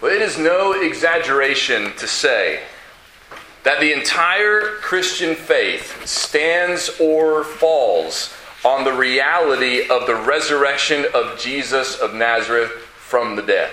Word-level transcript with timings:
Well, 0.00 0.12
it 0.12 0.20
is 0.20 0.38
no 0.38 0.72
exaggeration 0.72 1.92
to 1.96 2.06
say 2.06 2.60
that 3.62 3.80
the 3.80 3.94
entire 3.94 4.76
Christian 4.82 5.34
faith 5.34 6.06
stands 6.06 6.90
or 7.00 7.44
falls 7.44 8.34
on 8.62 8.84
the 8.84 8.92
reality 8.92 9.88
of 9.88 10.06
the 10.06 10.14
resurrection 10.14 11.06
of 11.14 11.38
Jesus 11.38 11.98
of 11.98 12.14
Nazareth 12.14 12.72
from 12.72 13.36
the 13.36 13.42
dead. 13.42 13.70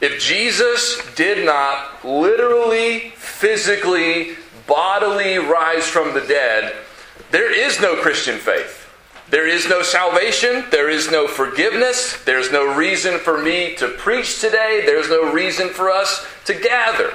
If 0.00 0.20
Jesus 0.20 1.00
did 1.14 1.44
not 1.44 2.02
literally, 2.04 3.10
physically, 3.16 4.36
bodily 4.66 5.36
rise 5.36 5.86
from 5.86 6.14
the 6.14 6.22
dead, 6.22 6.74
there 7.30 7.52
is 7.52 7.80
no 7.80 7.96
Christian 7.96 8.38
faith. 8.38 8.83
There 9.30 9.48
is 9.48 9.68
no 9.68 9.82
salvation. 9.82 10.64
There 10.70 10.90
is 10.90 11.10
no 11.10 11.26
forgiveness. 11.26 12.22
There's 12.24 12.52
no 12.52 12.74
reason 12.74 13.18
for 13.18 13.38
me 13.38 13.74
to 13.76 13.88
preach 13.88 14.40
today. 14.40 14.82
There's 14.84 15.08
no 15.08 15.32
reason 15.32 15.70
for 15.70 15.90
us 15.90 16.26
to 16.44 16.54
gather. 16.54 17.14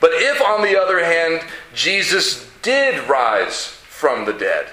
But 0.00 0.12
if, 0.14 0.40
on 0.40 0.62
the 0.62 0.80
other 0.80 1.04
hand, 1.04 1.42
Jesus 1.74 2.48
did 2.62 3.08
rise 3.08 3.66
from 3.66 4.24
the 4.24 4.32
dead, 4.32 4.68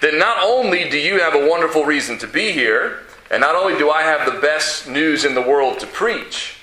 then 0.00 0.18
not 0.18 0.42
only 0.42 0.90
do 0.90 0.98
you 0.98 1.20
have 1.20 1.34
a 1.34 1.48
wonderful 1.48 1.84
reason 1.84 2.18
to 2.18 2.26
be 2.26 2.52
here, 2.52 2.98
and 3.30 3.40
not 3.40 3.54
only 3.54 3.78
do 3.78 3.90
I 3.90 4.02
have 4.02 4.30
the 4.30 4.40
best 4.40 4.86
news 4.86 5.24
in 5.24 5.34
the 5.34 5.40
world 5.40 5.80
to 5.80 5.86
preach, 5.86 6.56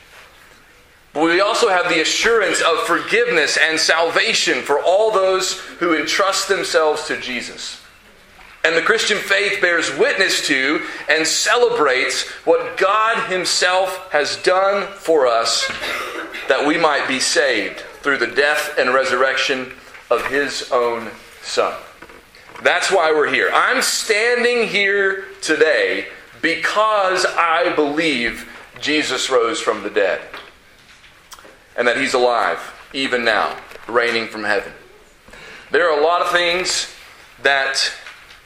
but 1.13 1.23
we 1.23 1.41
also 1.41 1.69
have 1.69 1.89
the 1.89 2.01
assurance 2.01 2.61
of 2.61 2.85
forgiveness 2.85 3.57
and 3.57 3.79
salvation 3.79 4.61
for 4.61 4.79
all 4.79 5.09
those 5.09 5.59
who 5.79 5.97
entrust 5.97 6.47
themselves 6.47 7.07
to 7.07 7.19
Jesus. 7.19 7.78
And 8.63 8.75
the 8.75 8.81
Christian 8.81 9.17
faith 9.17 9.61
bears 9.61 9.95
witness 9.97 10.45
to 10.47 10.85
and 11.07 11.25
celebrates 11.25 12.27
what 12.45 12.77
God 12.77 13.29
Himself 13.29 14.11
has 14.11 14.35
done 14.37 14.87
for 14.93 15.27
us 15.27 15.67
that 16.49 16.65
we 16.65 16.77
might 16.77 17.07
be 17.07 17.19
saved 17.19 17.79
through 18.01 18.17
the 18.17 18.27
death 18.27 18.77
and 18.77 18.93
resurrection 18.93 19.71
of 20.11 20.25
His 20.25 20.69
own 20.71 21.09
Son. 21.41 21.73
That's 22.61 22.91
why 22.91 23.11
we're 23.11 23.31
here. 23.31 23.49
I'm 23.53 23.81
standing 23.81 24.67
here 24.67 25.25
today 25.41 26.07
because 26.41 27.25
I 27.25 27.73
believe 27.75 28.51
Jesus 28.81 29.29
rose 29.29 29.61
from 29.61 29.83
the 29.83 29.89
dead 29.89 30.21
and 31.77 31.87
that 31.87 31.97
He's 31.97 32.13
alive 32.13 32.59
even 32.93 33.23
now, 33.23 33.55
reigning 33.87 34.27
from 34.27 34.43
heaven. 34.43 34.73
There 35.71 35.89
are 35.89 35.99
a 35.99 36.03
lot 36.03 36.21
of 36.21 36.31
things 36.31 36.93
that 37.43 37.91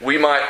we 0.04 0.18
might 0.18 0.46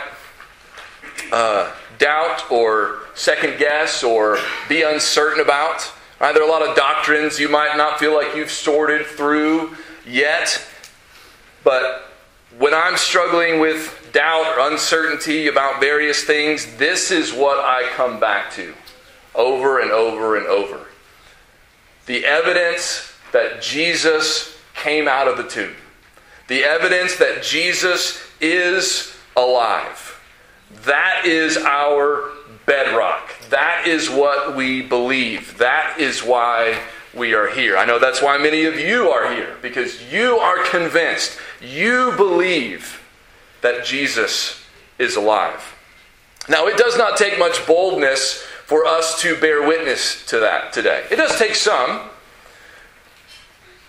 uh, 1.32 1.72
doubt 1.98 2.50
or 2.50 3.00
second 3.14 3.58
guess 3.58 4.02
or 4.02 4.38
be 4.68 4.82
uncertain 4.82 5.40
about. 5.40 5.90
Right? 6.20 6.34
There 6.34 6.42
are 6.42 6.48
a 6.48 6.50
lot 6.50 6.68
of 6.68 6.76
doctrines 6.76 7.38
you 7.38 7.48
might 7.48 7.76
not 7.76 7.98
feel 7.98 8.14
like 8.14 8.34
you've 8.34 8.50
sorted 8.50 9.06
through 9.06 9.76
yet. 10.06 10.64
But 11.62 12.10
when 12.58 12.74
I'm 12.74 12.96
struggling 12.96 13.60
with 13.60 14.10
doubt 14.12 14.58
or 14.58 14.70
uncertainty 14.72 15.48
about 15.48 15.80
various 15.80 16.24
things, 16.24 16.76
this 16.76 17.10
is 17.10 17.32
what 17.32 17.58
I 17.58 17.88
come 17.94 18.20
back 18.20 18.52
to 18.52 18.74
over 19.34 19.80
and 19.80 19.90
over 19.90 20.36
and 20.36 20.46
over. 20.46 20.86
The 22.06 22.24
evidence 22.24 23.12
that 23.32 23.62
Jesus 23.62 24.56
came 24.74 25.08
out 25.08 25.26
of 25.26 25.36
the 25.36 25.48
tomb. 25.48 25.74
The 26.46 26.62
evidence 26.62 27.16
that 27.16 27.42
Jesus 27.42 28.20
is 28.40 29.13
alive. 29.36 30.20
That 30.84 31.24
is 31.24 31.56
our 31.56 32.30
bedrock. 32.66 33.32
That 33.50 33.86
is 33.86 34.08
what 34.10 34.56
we 34.56 34.82
believe. 34.82 35.58
That 35.58 35.98
is 35.98 36.22
why 36.22 36.78
we 37.14 37.34
are 37.34 37.48
here. 37.48 37.76
I 37.76 37.84
know 37.84 37.98
that's 37.98 38.22
why 38.22 38.38
many 38.38 38.64
of 38.64 38.78
you 38.78 39.10
are 39.10 39.32
here, 39.32 39.56
because 39.62 40.12
you 40.12 40.36
are 40.38 40.64
convinced, 40.64 41.38
you 41.60 42.12
believe 42.16 43.00
that 43.60 43.84
Jesus 43.84 44.62
is 44.98 45.16
alive. 45.16 45.74
Now, 46.48 46.66
it 46.66 46.76
does 46.76 46.98
not 46.98 47.16
take 47.16 47.38
much 47.38 47.66
boldness 47.66 48.42
for 48.66 48.84
us 48.84 49.20
to 49.22 49.38
bear 49.40 49.66
witness 49.66 50.24
to 50.26 50.40
that 50.40 50.72
today. 50.72 51.04
It 51.10 51.16
does 51.16 51.38
take 51.38 51.54
some, 51.54 52.08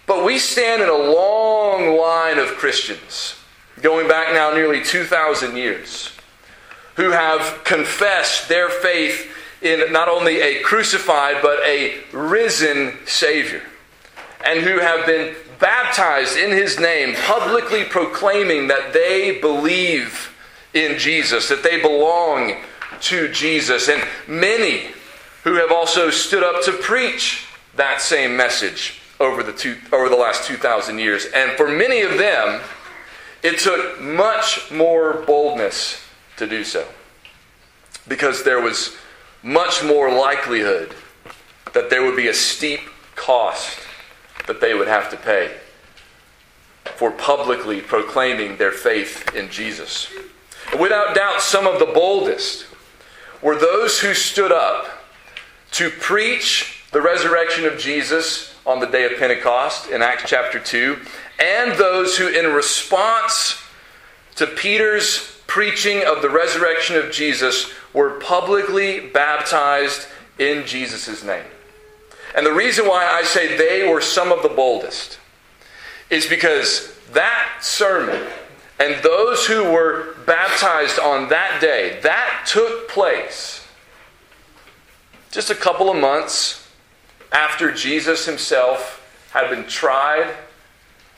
but 0.05 0.23
we 0.23 0.37
stand 0.37 0.81
in 0.81 0.89
a 0.89 0.93
long 0.93 1.97
line 1.97 2.37
of 2.37 2.49
Christians 2.55 3.35
going 3.81 4.07
back 4.07 4.33
now 4.33 4.51
nearly 4.53 4.83
2,000 4.83 5.55
years, 5.55 6.11
who 6.95 7.11
have 7.11 7.63
confessed 7.63 8.47
their 8.47 8.69
faith 8.69 9.31
in 9.61 9.91
not 9.91 10.07
only 10.07 10.41
a 10.41 10.61
crucified 10.61 11.37
but 11.41 11.59
a 11.65 12.01
risen 12.11 12.97
Savior, 13.05 13.63
and 14.45 14.61
who 14.61 14.79
have 14.79 15.05
been 15.05 15.35
baptized 15.59 16.37
in 16.37 16.51
His 16.51 16.79
name, 16.79 17.15
publicly 17.25 17.83
proclaiming 17.83 18.67
that 18.67 18.93
they 18.93 19.39
believe 19.39 20.31
in 20.73 20.97
Jesus, 20.97 21.49
that 21.49 21.63
they 21.63 21.81
belong 21.81 22.57
to 23.01 23.31
Jesus, 23.31 23.89
and 23.89 24.03
many 24.27 24.87
who 25.43 25.55
have 25.55 25.71
also 25.71 26.09
stood 26.09 26.43
up 26.43 26.63
to 26.63 26.71
preach 26.71 27.47
that 27.75 28.01
same 28.01 28.35
message 28.35 28.99
over 29.19 29.43
the, 29.43 29.53
two, 29.53 29.77
over 29.91 30.09
the 30.09 30.15
last 30.15 30.45
2,000 30.45 30.99
years. 30.99 31.25
And 31.33 31.51
for 31.51 31.67
many 31.67 32.01
of 32.01 32.17
them, 32.17 32.61
it 33.45 33.59
took 33.59 34.01
much 34.01 34.71
more 34.71 35.23
boldness 35.27 36.01
to 36.37 36.47
do 36.47 36.63
so 36.63 36.83
because 38.07 38.43
there 38.43 38.59
was 38.59 38.97
much 39.43 39.83
more 39.83 40.11
likelihood 40.11 40.95
that 41.73 41.91
there 41.91 42.03
would 42.03 42.15
be 42.15 42.27
a 42.27 42.33
steep 42.33 42.79
cost 43.15 43.79
that 44.47 44.59
they 44.59 44.73
would 44.73 44.87
have 44.87 45.11
to 45.11 45.17
pay 45.17 45.55
for 46.95 47.11
publicly 47.11 47.81
proclaiming 47.81 48.57
their 48.57 48.71
faith 48.71 49.35
in 49.35 49.49
Jesus. 49.51 50.07
Without 50.79 51.13
doubt, 51.13 51.39
some 51.39 51.67
of 51.67 51.77
the 51.77 51.85
boldest 51.85 52.65
were 53.43 53.55
those 53.55 53.99
who 53.99 54.15
stood 54.15 54.51
up 54.51 54.87
to 55.71 55.91
preach 55.91 56.83
the 56.91 57.01
resurrection 57.01 57.65
of 57.65 57.77
Jesus 57.77 58.55
on 58.65 58.79
the 58.79 58.87
day 58.87 59.05
of 59.05 59.19
Pentecost 59.19 59.91
in 59.91 60.01
Acts 60.01 60.23
chapter 60.25 60.59
2 60.59 60.97
and 61.39 61.73
those 61.73 62.17
who, 62.17 62.27
in 62.27 62.53
response 62.53 63.61
to 64.35 64.47
Peter's 64.47 65.39
preaching 65.47 66.03
of 66.05 66.21
the 66.21 66.29
resurrection 66.29 66.95
of 66.95 67.11
Jesus, 67.11 67.71
were 67.93 68.19
publicly 68.19 69.09
baptized 69.09 70.07
in 70.37 70.65
Jesus' 70.65 71.23
name. 71.23 71.45
And 72.35 72.45
the 72.45 72.53
reason 72.53 72.85
why 72.85 73.05
I 73.05 73.23
say 73.23 73.57
they 73.57 73.87
were 73.87 74.01
some 74.01 74.31
of 74.31 74.43
the 74.43 74.49
boldest 74.49 75.19
is 76.09 76.25
because 76.25 76.93
that 77.13 77.59
sermon 77.61 78.27
and 78.79 79.01
those 79.03 79.45
who 79.47 79.71
were 79.71 80.15
baptized 80.25 80.99
on 80.99 81.29
that 81.29 81.61
day, 81.61 81.99
that 82.03 82.45
took 82.45 82.89
place 82.89 83.65
just 85.31 85.49
a 85.49 85.55
couple 85.55 85.89
of 85.89 85.97
months 85.97 86.69
after 87.31 87.71
Jesus 87.71 88.25
himself 88.25 89.01
had 89.31 89.49
been 89.49 89.65
tried 89.65 90.33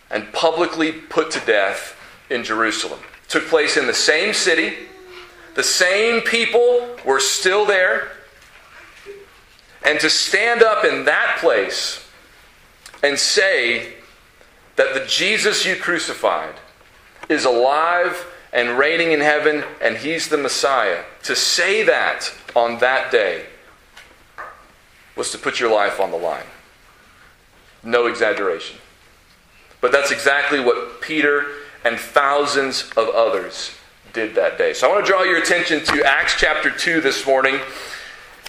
and 0.09 0.31
publicly 0.33 0.91
put 0.91 1.31
to 1.31 1.39
death 1.45 1.95
in 2.29 2.43
Jerusalem. 2.43 2.99
It 3.23 3.29
took 3.29 3.47
place 3.47 3.77
in 3.77 3.87
the 3.87 3.93
same 3.93 4.33
city. 4.33 4.73
The 5.55 5.63
same 5.63 6.21
people 6.21 6.95
were 7.05 7.19
still 7.19 7.65
there. 7.65 8.11
And 9.85 9.99
to 9.99 10.09
stand 10.09 10.63
up 10.63 10.85
in 10.85 11.05
that 11.05 11.37
place 11.39 12.05
and 13.03 13.17
say 13.17 13.93
that 14.75 14.93
the 14.93 15.05
Jesus 15.05 15.65
you 15.65 15.75
crucified 15.75 16.55
is 17.29 17.45
alive 17.45 18.25
and 18.53 18.77
reigning 18.77 19.11
in 19.11 19.19
heaven 19.19 19.63
and 19.81 19.97
he's 19.97 20.29
the 20.29 20.37
Messiah, 20.37 21.03
to 21.23 21.35
say 21.35 21.83
that 21.83 22.33
on 22.55 22.79
that 22.79 23.11
day 23.11 23.45
was 25.15 25.31
to 25.31 25.37
put 25.37 25.59
your 25.59 25.73
life 25.73 25.99
on 25.99 26.11
the 26.11 26.17
line. 26.17 26.45
No 27.83 28.07
exaggeration. 28.07 28.77
But 29.81 29.91
that's 29.91 30.11
exactly 30.11 30.59
what 30.59 31.01
Peter 31.01 31.45
and 31.83 31.97
thousands 31.97 32.89
of 32.97 33.09
others 33.09 33.71
did 34.13 34.35
that 34.35 34.57
day. 34.57 34.73
So 34.73 34.89
I 34.89 34.93
want 34.93 35.05
to 35.05 35.11
draw 35.11 35.23
your 35.23 35.37
attention 35.37 35.83
to 35.85 36.03
Acts 36.03 36.35
chapter 36.37 36.71
2 36.71 37.01
this 37.01 37.25
morning. 37.25 37.59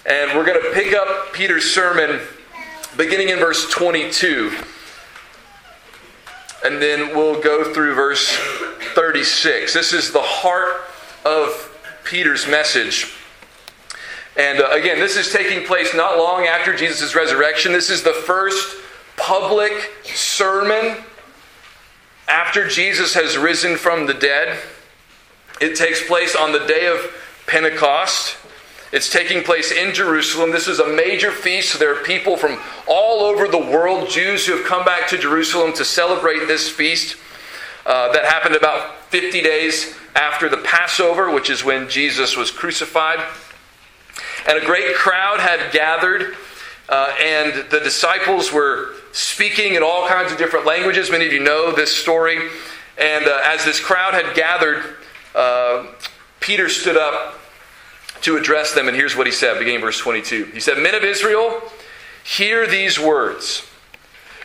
And 0.05 0.37
we're 0.37 0.45
going 0.45 0.61
to 0.61 0.71
pick 0.73 0.93
up 0.93 1.33
Peter's 1.33 1.65
sermon 1.71 2.19
beginning 2.97 3.29
in 3.29 3.37
verse 3.37 3.69
22. 3.69 4.51
And 6.65 6.81
then 6.81 7.15
we'll 7.15 7.41
go 7.41 7.73
through 7.73 7.93
verse 7.93 8.27
36. 8.95 9.73
This 9.73 9.93
is 9.93 10.11
the 10.11 10.21
heart 10.21 10.81
of 11.25 11.77
Peter's 12.03 12.47
message. 12.47 13.13
And 14.35 14.61
uh, 14.61 14.69
again, 14.71 14.99
this 14.99 15.17
is 15.17 15.31
taking 15.31 15.65
place 15.65 15.93
not 15.93 16.17
long 16.17 16.45
after 16.45 16.75
Jesus' 16.75 17.13
resurrection. 17.13 17.71
This 17.71 17.89
is 17.89 18.03
the 18.03 18.13
first 18.13 18.77
public 19.17 19.73
sermon 20.03 20.97
after 22.29 22.67
Jesus 22.67 23.15
has 23.15 23.37
risen 23.37 23.75
from 23.75 24.05
the 24.05 24.13
dead. 24.13 24.59
It 25.59 25.75
takes 25.75 26.05
place 26.05 26.35
on 26.35 26.51
the 26.51 26.65
day 26.65 26.87
of 26.87 26.99
Pentecost. 27.47 28.37
It's 28.91 29.11
taking 29.11 29.43
place 29.43 29.71
in 29.71 29.93
Jerusalem. 29.93 30.51
This 30.51 30.67
is 30.67 30.79
a 30.79 30.87
major 30.87 31.31
feast. 31.31 31.77
There 31.79 31.93
are 31.93 32.03
people 32.03 32.37
from 32.37 32.59
all 32.87 33.21
over 33.21 33.47
the 33.47 33.57
world, 33.57 34.09
Jews 34.09 34.45
who 34.45 34.55
have 34.55 34.65
come 34.65 34.85
back 34.85 35.07
to 35.09 35.17
Jerusalem 35.17 35.73
to 35.73 35.85
celebrate 35.85 36.47
this 36.47 36.69
feast 36.69 37.17
uh, 37.85 38.11
that 38.13 38.25
happened 38.25 38.55
about 38.55 39.03
50 39.05 39.41
days 39.41 39.95
after 40.15 40.49
the 40.49 40.57
Passover, 40.57 41.31
which 41.31 41.49
is 41.49 41.63
when 41.63 41.89
Jesus 41.89 42.37
was 42.37 42.51
crucified. 42.51 43.19
And 44.47 44.57
a 44.57 44.65
great 44.65 44.95
crowd 44.95 45.39
had 45.39 45.71
gathered, 45.71 46.35
uh, 46.87 47.15
and 47.21 47.69
the 47.69 47.79
disciples 47.79 48.51
were 48.51 48.95
speaking 49.19 49.75
in 49.75 49.83
all 49.83 50.07
kinds 50.07 50.31
of 50.31 50.37
different 50.37 50.65
languages. 50.65 51.11
Many 51.11 51.25
of 51.25 51.33
you 51.33 51.39
know 51.39 51.71
this 51.73 51.95
story. 51.95 52.37
And 52.97 53.25
uh, 53.25 53.41
as 53.45 53.65
this 53.65 53.79
crowd 53.79 54.13
had 54.13 54.35
gathered, 54.35 54.83
uh, 55.35 55.87
Peter 56.39 56.69
stood 56.69 56.97
up 56.97 57.39
to 58.21 58.37
address 58.37 58.73
them, 58.73 58.87
and 58.87 58.97
here's 58.97 59.15
what 59.15 59.27
he 59.27 59.31
said, 59.31 59.59
beginning 59.59 59.81
verse 59.81 59.99
22. 59.99 60.45
He 60.45 60.59
said, 60.59 60.77
Men 60.77 60.95
of 60.95 61.03
Israel, 61.03 61.61
hear 62.23 62.67
these 62.67 62.99
words 62.99 63.65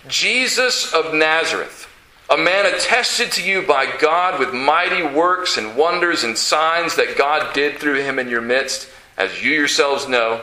Jesus 0.07 0.93
of 0.93 1.15
Nazareth, 1.15 1.89
a 2.31 2.37
man 2.37 2.67
attested 2.67 3.33
to 3.33 3.43
you 3.43 3.63
by 3.63 3.97
God 3.99 4.39
with 4.39 4.53
mighty 4.53 5.03
works 5.03 5.57
and 5.57 5.77
wonders 5.77 6.25
and 6.25 6.37
signs 6.37 6.97
that 6.97 7.17
God 7.17 7.55
did 7.55 7.79
through 7.79 8.03
him 8.03 8.19
in 8.19 8.29
your 8.29 8.41
midst, 8.41 8.89
as 9.17 9.43
you 9.43 9.53
yourselves 9.53 10.09
know. 10.09 10.43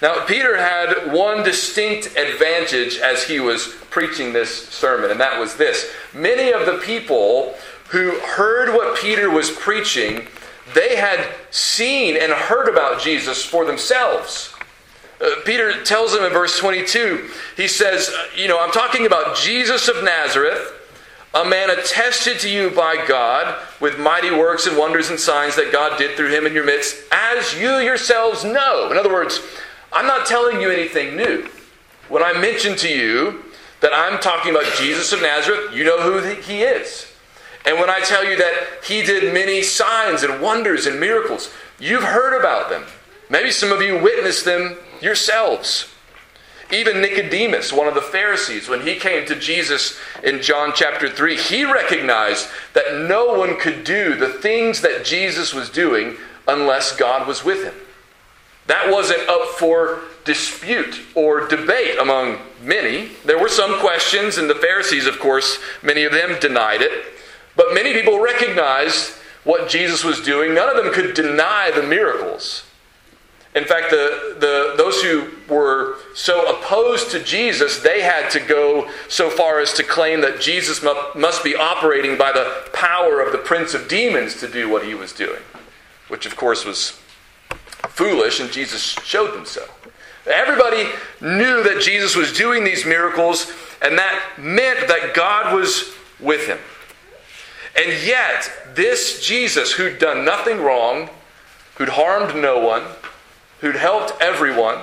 Now, 0.00 0.24
Peter 0.26 0.56
had 0.56 1.12
one 1.12 1.42
distinct 1.42 2.16
advantage 2.16 2.98
as 2.98 3.24
he 3.24 3.40
was 3.40 3.68
preaching 3.90 4.32
this 4.32 4.68
sermon, 4.68 5.10
and 5.10 5.20
that 5.20 5.38
was 5.38 5.56
this. 5.56 5.90
Many 6.14 6.52
of 6.52 6.66
the 6.66 6.78
people 6.78 7.54
who 7.88 8.18
heard 8.20 8.74
what 8.74 8.98
Peter 8.98 9.30
was 9.30 9.50
preaching, 9.50 10.26
they 10.74 10.96
had 10.96 11.26
seen 11.50 12.16
and 12.16 12.32
heard 12.32 12.68
about 12.68 13.00
Jesus 13.00 13.44
for 13.44 13.64
themselves. 13.64 14.54
Uh, 15.20 15.30
Peter 15.44 15.84
tells 15.84 16.14
him 16.14 16.24
in 16.24 16.32
verse 16.32 16.58
22, 16.58 17.28
he 17.56 17.68
says, 17.68 18.08
uh, 18.08 18.26
You 18.36 18.48
know, 18.48 18.60
I'm 18.60 18.72
talking 18.72 19.06
about 19.06 19.36
Jesus 19.36 19.88
of 19.88 20.02
Nazareth, 20.02 20.72
a 21.34 21.44
man 21.44 21.70
attested 21.70 22.40
to 22.40 22.48
you 22.48 22.70
by 22.70 23.04
God 23.06 23.56
with 23.80 23.98
mighty 23.98 24.30
works 24.30 24.66
and 24.66 24.76
wonders 24.76 25.10
and 25.10 25.18
signs 25.18 25.54
that 25.56 25.72
God 25.72 25.96
did 25.96 26.16
through 26.16 26.30
him 26.30 26.46
in 26.46 26.52
your 26.52 26.64
midst, 26.64 26.96
as 27.12 27.54
you 27.58 27.76
yourselves 27.76 28.44
know. 28.44 28.90
In 28.90 28.98
other 28.98 29.12
words, 29.12 29.40
I'm 29.92 30.06
not 30.06 30.26
telling 30.26 30.60
you 30.60 30.70
anything 30.70 31.16
new. 31.16 31.48
When 32.08 32.22
I 32.22 32.32
mention 32.32 32.76
to 32.76 32.88
you 32.88 33.44
that 33.80 33.92
I'm 33.94 34.20
talking 34.20 34.54
about 34.54 34.72
Jesus 34.76 35.12
of 35.12 35.22
Nazareth, 35.22 35.74
you 35.74 35.84
know 35.84 36.00
who 36.00 36.40
he 36.40 36.62
is. 36.62 37.06
And 37.64 37.78
when 37.78 37.90
I 37.90 38.00
tell 38.00 38.24
you 38.24 38.36
that 38.36 38.54
he 38.84 39.02
did 39.02 39.32
many 39.32 39.62
signs 39.62 40.22
and 40.22 40.40
wonders 40.40 40.86
and 40.86 40.98
miracles, 40.98 41.52
you've 41.78 42.02
heard 42.02 42.38
about 42.38 42.70
them. 42.70 42.84
Maybe 43.30 43.50
some 43.50 43.70
of 43.70 43.82
you 43.82 43.98
witnessed 43.98 44.44
them 44.44 44.76
yourselves. 45.00 45.88
Even 46.72 47.02
Nicodemus, 47.02 47.72
one 47.72 47.86
of 47.86 47.94
the 47.94 48.00
Pharisees, 48.00 48.68
when 48.68 48.80
he 48.80 48.96
came 48.96 49.26
to 49.26 49.34
Jesus 49.34 49.98
in 50.24 50.40
John 50.40 50.72
chapter 50.74 51.08
3, 51.08 51.36
he 51.36 51.64
recognized 51.64 52.48
that 52.72 53.06
no 53.08 53.26
one 53.34 53.58
could 53.58 53.84
do 53.84 54.16
the 54.16 54.30
things 54.30 54.80
that 54.80 55.04
Jesus 55.04 55.52
was 55.52 55.68
doing 55.68 56.16
unless 56.48 56.96
God 56.96 57.28
was 57.28 57.44
with 57.44 57.62
him. 57.62 57.74
That 58.66 58.90
wasn't 58.90 59.28
up 59.28 59.50
for 59.58 60.02
dispute 60.24 61.00
or 61.14 61.48
debate 61.48 61.98
among 61.98 62.38
many. 62.62 63.10
There 63.24 63.38
were 63.38 63.48
some 63.48 63.80
questions, 63.80 64.38
and 64.38 64.48
the 64.48 64.54
Pharisees, 64.54 65.06
of 65.06 65.18
course, 65.18 65.58
many 65.82 66.04
of 66.04 66.12
them 66.12 66.38
denied 66.40 66.80
it. 66.80 67.04
But 67.56 67.74
many 67.74 67.92
people 67.92 68.20
recognized 68.20 69.12
what 69.44 69.68
Jesus 69.68 70.04
was 70.04 70.20
doing. 70.20 70.54
None 70.54 70.68
of 70.68 70.82
them 70.82 70.94
could 70.94 71.14
deny 71.14 71.70
the 71.74 71.82
miracles. 71.82 72.64
In 73.54 73.64
fact, 73.64 73.90
the, 73.90 74.36
the, 74.38 74.74
those 74.78 75.02
who 75.02 75.28
were 75.52 75.96
so 76.14 76.56
opposed 76.56 77.10
to 77.10 77.22
Jesus, 77.22 77.80
they 77.80 78.00
had 78.00 78.30
to 78.30 78.40
go 78.40 78.88
so 79.08 79.28
far 79.28 79.60
as 79.60 79.74
to 79.74 79.82
claim 79.82 80.22
that 80.22 80.40
Jesus 80.40 80.82
must 81.14 81.44
be 81.44 81.54
operating 81.54 82.16
by 82.16 82.32
the 82.32 82.70
power 82.72 83.20
of 83.20 83.32
the 83.32 83.38
prince 83.38 83.74
of 83.74 83.88
demons 83.88 84.40
to 84.40 84.48
do 84.48 84.70
what 84.70 84.86
he 84.86 84.94
was 84.94 85.12
doing, 85.12 85.42
which 86.08 86.24
of 86.24 86.34
course 86.34 86.64
was 86.64 86.98
foolish, 87.88 88.40
and 88.40 88.50
Jesus 88.50 88.82
showed 88.82 89.34
them 89.34 89.44
so. 89.44 89.68
Everybody 90.26 90.88
knew 91.20 91.62
that 91.62 91.80
Jesus 91.80 92.14
was 92.14 92.32
doing 92.32 92.64
these 92.64 92.86
miracles, 92.86 93.52
and 93.80 93.98
that 93.98 94.20
meant 94.38 94.86
that 94.88 95.14
God 95.14 95.54
was 95.54 95.92
with 96.20 96.46
him. 96.46 96.58
And 97.76 98.06
yet, 98.06 98.50
this 98.74 99.24
Jesus, 99.24 99.72
who'd 99.72 99.98
done 99.98 100.24
nothing 100.24 100.60
wrong, 100.60 101.10
who'd 101.76 101.88
harmed 101.90 102.40
no 102.40 102.58
one, 102.58 102.84
who'd 103.60 103.76
helped 103.76 104.20
everyone, 104.20 104.78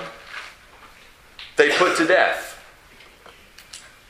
they 1.56 1.70
put 1.70 1.96
to 1.98 2.06
death. 2.06 2.58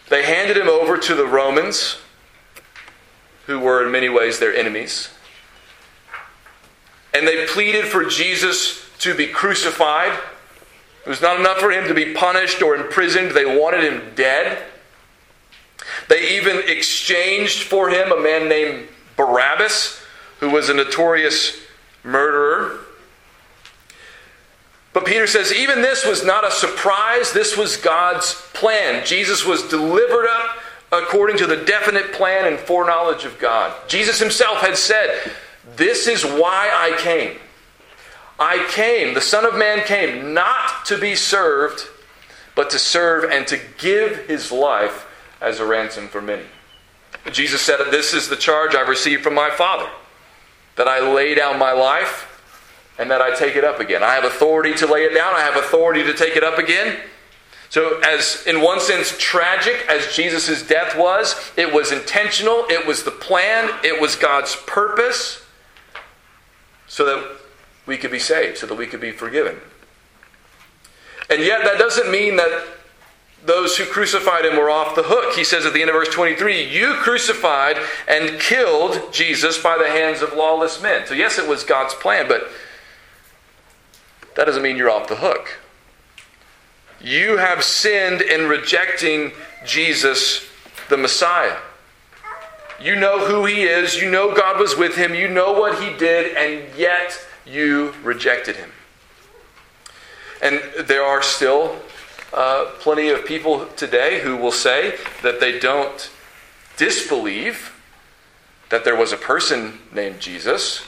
They 0.08 0.24
handed 0.24 0.56
him 0.56 0.68
over 0.68 0.98
to 0.98 1.14
the 1.14 1.26
Romans, 1.26 1.98
who 3.46 3.60
were 3.60 3.84
in 3.84 3.92
many 3.92 4.08
ways 4.08 4.38
their 4.38 4.54
enemies. 4.54 5.10
And 7.12 7.26
they 7.26 7.46
pleaded 7.46 7.86
for 7.86 8.04
Jesus 8.04 8.84
to 9.00 9.14
be 9.14 9.26
crucified. 9.26 10.18
It 11.04 11.08
was 11.08 11.22
not 11.22 11.40
enough 11.40 11.58
for 11.58 11.70
him 11.70 11.88
to 11.88 11.94
be 11.94 12.14
punished 12.14 12.62
or 12.62 12.76
imprisoned, 12.76 13.32
they 13.32 13.44
wanted 13.44 13.84
him 13.84 14.14
dead. 14.14 14.62
They 16.08 16.36
even 16.36 16.58
exchanged 16.66 17.62
for 17.62 17.88
him 17.88 18.12
a 18.12 18.20
man 18.20 18.48
named 18.48 18.88
Barabbas, 19.16 20.02
who 20.40 20.50
was 20.50 20.68
a 20.68 20.74
notorious 20.74 21.58
murderer. 22.04 22.80
But 24.92 25.06
Peter 25.06 25.26
says, 25.26 25.52
even 25.52 25.82
this 25.82 26.04
was 26.04 26.24
not 26.24 26.44
a 26.44 26.50
surprise. 26.50 27.32
This 27.32 27.56
was 27.56 27.76
God's 27.76 28.34
plan. 28.54 29.06
Jesus 29.06 29.44
was 29.44 29.62
delivered 29.68 30.26
up 30.26 30.58
according 30.90 31.38
to 31.38 31.46
the 31.46 31.64
definite 31.64 32.12
plan 32.12 32.46
and 32.46 32.58
foreknowledge 32.58 33.24
of 33.24 33.38
God. 33.38 33.72
Jesus 33.88 34.18
himself 34.18 34.58
had 34.58 34.76
said, 34.76 35.32
This 35.80 36.06
is 36.06 36.22
why 36.22 36.70
I 36.74 36.94
came. 37.00 37.38
I 38.38 38.66
came, 38.68 39.14
the 39.14 39.22
Son 39.22 39.46
of 39.46 39.56
Man 39.56 39.82
came, 39.86 40.34
not 40.34 40.84
to 40.84 40.98
be 40.98 41.14
served, 41.14 41.88
but 42.54 42.68
to 42.68 42.78
serve 42.78 43.30
and 43.30 43.46
to 43.46 43.58
give 43.78 44.26
his 44.26 44.52
life 44.52 45.06
as 45.40 45.58
a 45.58 45.64
ransom 45.64 46.08
for 46.08 46.20
many. 46.20 46.44
Jesus 47.32 47.62
said, 47.62 47.78
This 47.90 48.12
is 48.12 48.28
the 48.28 48.36
charge 48.36 48.74
I've 48.74 48.90
received 48.90 49.22
from 49.22 49.34
my 49.34 49.48
Father, 49.48 49.88
that 50.76 50.86
I 50.86 51.00
lay 51.00 51.34
down 51.34 51.58
my 51.58 51.72
life 51.72 52.26
and 52.98 53.10
that 53.10 53.22
I 53.22 53.34
take 53.34 53.56
it 53.56 53.64
up 53.64 53.80
again. 53.80 54.02
I 54.02 54.12
have 54.12 54.24
authority 54.24 54.74
to 54.74 54.86
lay 54.86 55.04
it 55.04 55.14
down, 55.14 55.34
I 55.34 55.40
have 55.40 55.56
authority 55.56 56.02
to 56.02 56.12
take 56.12 56.36
it 56.36 56.44
up 56.44 56.58
again. 56.58 56.98
So, 57.70 58.00
as 58.00 58.46
in 58.46 58.60
one 58.60 58.80
sense, 58.80 59.16
tragic 59.16 59.86
as 59.88 60.14
Jesus' 60.14 60.62
death 60.62 60.94
was, 60.98 61.52
it 61.56 61.72
was 61.72 61.90
intentional, 61.90 62.66
it 62.68 62.86
was 62.86 63.02
the 63.02 63.10
plan, 63.10 63.70
it 63.82 63.98
was 63.98 64.14
God's 64.14 64.56
purpose, 64.66 65.39
so 66.90 67.04
that 67.04 67.36
we 67.86 67.96
could 67.96 68.10
be 68.10 68.18
saved, 68.18 68.58
so 68.58 68.66
that 68.66 68.74
we 68.74 68.84
could 68.84 69.00
be 69.00 69.12
forgiven. 69.12 69.56
And 71.30 71.40
yet, 71.40 71.62
that 71.62 71.78
doesn't 71.78 72.10
mean 72.10 72.34
that 72.36 72.66
those 73.46 73.76
who 73.76 73.84
crucified 73.84 74.44
him 74.44 74.56
were 74.56 74.68
off 74.68 74.96
the 74.96 75.04
hook. 75.04 75.36
He 75.36 75.44
says 75.44 75.64
at 75.64 75.72
the 75.72 75.80
end 75.80 75.88
of 75.88 75.94
verse 75.94 76.08
23 76.08 76.64
You 76.64 76.94
crucified 76.94 77.76
and 78.08 78.40
killed 78.40 79.12
Jesus 79.12 79.56
by 79.62 79.78
the 79.78 79.88
hands 79.88 80.20
of 80.20 80.34
lawless 80.34 80.82
men. 80.82 81.06
So, 81.06 81.14
yes, 81.14 81.38
it 81.38 81.48
was 81.48 81.62
God's 81.62 81.94
plan, 81.94 82.26
but 82.26 82.50
that 84.34 84.46
doesn't 84.46 84.62
mean 84.62 84.76
you're 84.76 84.90
off 84.90 85.06
the 85.06 85.16
hook. 85.16 85.60
You 87.00 87.36
have 87.36 87.62
sinned 87.62 88.20
in 88.20 88.48
rejecting 88.48 89.30
Jesus, 89.64 90.44
the 90.88 90.96
Messiah. 90.96 91.56
You 92.80 92.96
know 92.96 93.26
who 93.26 93.44
he 93.44 93.62
is, 93.62 94.00
you 94.00 94.10
know 94.10 94.34
God 94.34 94.58
was 94.58 94.74
with 94.74 94.96
him, 94.96 95.14
you 95.14 95.28
know 95.28 95.52
what 95.52 95.82
he 95.82 95.94
did, 95.98 96.34
and 96.36 96.74
yet 96.78 97.18
you 97.44 97.94
rejected 98.02 98.56
him. 98.56 98.70
And 100.42 100.62
there 100.78 101.02
are 101.02 101.20
still 101.20 101.76
uh, 102.32 102.70
plenty 102.78 103.10
of 103.10 103.26
people 103.26 103.66
today 103.76 104.20
who 104.20 104.36
will 104.36 104.52
say 104.52 104.94
that 105.22 105.40
they 105.40 105.58
don't 105.58 106.10
disbelieve 106.78 107.76
that 108.70 108.84
there 108.84 108.96
was 108.96 109.12
a 109.12 109.16
person 109.16 109.78
named 109.92 110.20
Jesus. 110.20 110.86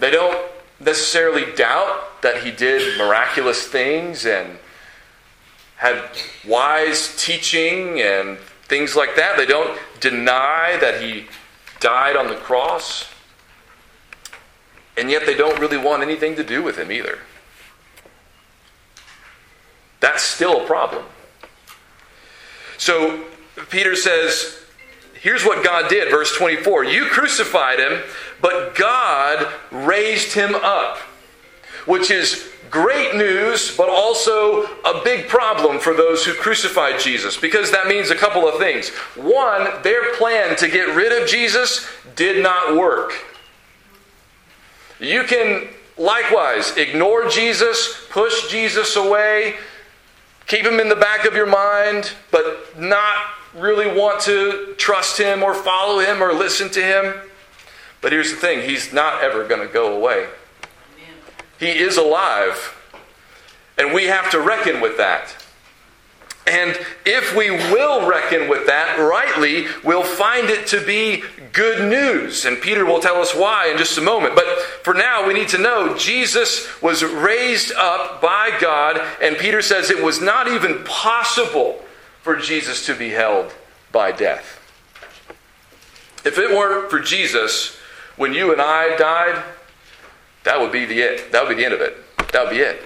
They 0.00 0.10
don't 0.10 0.38
necessarily 0.80 1.52
doubt 1.54 2.22
that 2.22 2.42
he 2.42 2.50
did 2.50 2.96
miraculous 2.96 3.66
things 3.66 4.24
and 4.24 4.58
had 5.76 6.02
wise 6.46 7.14
teaching 7.22 8.00
and 8.00 8.38
things 8.68 8.96
like 8.96 9.16
that. 9.16 9.36
They 9.36 9.46
don't 9.46 9.78
deny 10.04 10.76
that 10.80 11.02
he 11.02 11.26
died 11.80 12.14
on 12.14 12.28
the 12.28 12.36
cross. 12.36 13.10
And 14.96 15.10
yet 15.10 15.26
they 15.26 15.34
don't 15.34 15.58
really 15.58 15.78
want 15.78 16.02
anything 16.02 16.36
to 16.36 16.44
do 16.44 16.62
with 16.62 16.78
him 16.78 16.92
either. 16.92 17.18
That's 19.98 20.22
still 20.22 20.62
a 20.62 20.66
problem. 20.66 21.04
So 22.76 23.24
Peter 23.70 23.96
says, 23.96 24.60
here's 25.20 25.44
what 25.44 25.64
God 25.64 25.88
did, 25.88 26.10
verse 26.10 26.36
24 26.36 26.84
You 26.84 27.06
crucified 27.06 27.80
him, 27.80 28.02
but 28.40 28.74
God 28.74 29.50
raised 29.72 30.34
him 30.34 30.54
up, 30.54 30.98
which 31.86 32.10
is 32.10 32.53
great 32.74 33.14
news, 33.14 33.74
but 33.76 33.88
also 33.88 34.64
a 34.84 35.00
big 35.04 35.28
problem 35.28 35.78
for 35.78 35.94
those 35.94 36.24
who 36.24 36.34
crucified 36.34 36.98
Jesus, 36.98 37.36
because 37.36 37.70
that 37.70 37.86
means 37.86 38.10
a 38.10 38.16
couple 38.16 38.48
of 38.48 38.58
things. 38.58 38.88
One, 39.14 39.68
their 39.84 40.12
plan 40.16 40.56
to 40.56 40.68
get 40.68 40.94
rid 40.96 41.22
of 41.22 41.28
Jesus 41.28 41.88
did 42.16 42.42
not 42.42 42.76
work. 42.76 43.12
You 44.98 45.22
can 45.22 45.68
likewise 45.96 46.76
ignore 46.76 47.28
Jesus, 47.28 48.06
push 48.10 48.50
Jesus 48.50 48.96
away, 48.96 49.54
keep 50.48 50.66
him 50.66 50.80
in 50.80 50.88
the 50.88 50.96
back 50.96 51.26
of 51.26 51.34
your 51.34 51.46
mind, 51.46 52.12
but 52.32 52.76
not 52.76 53.18
really 53.54 53.86
want 53.86 54.20
to 54.22 54.74
trust 54.78 55.16
him 55.16 55.44
or 55.44 55.54
follow 55.54 56.00
him 56.00 56.20
or 56.20 56.32
listen 56.32 56.68
to 56.70 56.82
him. 56.82 57.14
But 58.00 58.10
here's 58.10 58.32
the 58.32 58.36
thing 58.36 58.68
he's 58.68 58.92
not 58.92 59.22
ever 59.22 59.46
going 59.46 59.64
to 59.64 59.72
go 59.72 59.96
away. 59.96 60.26
He 61.64 61.78
is 61.78 61.96
alive. 61.96 62.76
And 63.78 63.94
we 63.94 64.04
have 64.04 64.30
to 64.32 64.40
reckon 64.40 64.82
with 64.82 64.98
that. 64.98 65.34
And 66.46 66.78
if 67.06 67.34
we 67.34 67.50
will 67.50 68.06
reckon 68.06 68.50
with 68.50 68.66
that 68.66 68.98
rightly, 68.98 69.66
we'll 69.82 70.04
find 70.04 70.50
it 70.50 70.66
to 70.68 70.84
be 70.84 71.24
good 71.54 71.88
news. 71.88 72.44
And 72.44 72.60
Peter 72.60 72.84
will 72.84 73.00
tell 73.00 73.16
us 73.16 73.34
why 73.34 73.68
in 73.68 73.78
just 73.78 73.96
a 73.96 74.02
moment. 74.02 74.34
But 74.34 74.60
for 74.82 74.92
now, 74.92 75.26
we 75.26 75.32
need 75.32 75.48
to 75.48 75.58
know 75.58 75.96
Jesus 75.96 76.82
was 76.82 77.02
raised 77.02 77.72
up 77.72 78.20
by 78.20 78.58
God, 78.60 79.00
and 79.22 79.38
Peter 79.38 79.62
says 79.62 79.90
it 79.90 80.04
was 80.04 80.20
not 80.20 80.46
even 80.48 80.84
possible 80.84 81.82
for 82.20 82.36
Jesus 82.36 82.84
to 82.84 82.94
be 82.94 83.08
held 83.08 83.54
by 83.90 84.12
death. 84.12 84.60
If 86.26 86.36
it 86.36 86.50
weren't 86.50 86.90
for 86.90 87.00
Jesus, 87.00 87.78
when 88.16 88.34
you 88.34 88.52
and 88.52 88.60
I 88.60 88.96
died, 88.96 89.42
that 90.44 90.60
would 90.60 90.72
be 90.72 90.84
the 90.84 91.00
it. 91.00 91.32
That 91.32 91.42
would 91.42 91.56
be 91.56 91.62
the 91.62 91.64
end 91.64 91.74
of 91.74 91.80
it. 91.80 91.96
That 92.32 92.44
would 92.44 92.50
be 92.50 92.60
it. 92.60 92.82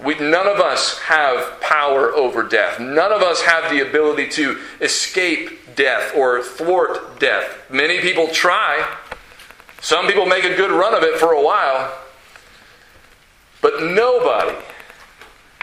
We, 0.00 0.14
none 0.14 0.46
of 0.46 0.60
us 0.60 0.98
have 1.00 1.60
power 1.60 2.12
over 2.12 2.44
death. 2.44 2.78
None 2.78 3.12
of 3.12 3.20
us 3.20 3.42
have 3.42 3.70
the 3.70 3.86
ability 3.86 4.28
to 4.30 4.58
escape 4.80 5.74
death 5.74 6.14
or 6.14 6.42
thwart 6.42 7.18
death. 7.18 7.58
Many 7.68 8.00
people 8.00 8.28
try. 8.28 8.96
Some 9.80 10.06
people 10.06 10.26
make 10.26 10.44
a 10.44 10.56
good 10.56 10.70
run 10.70 10.94
of 10.94 11.02
it 11.02 11.18
for 11.18 11.32
a 11.32 11.42
while. 11.42 11.92
But 13.60 13.82
nobody, 13.82 14.56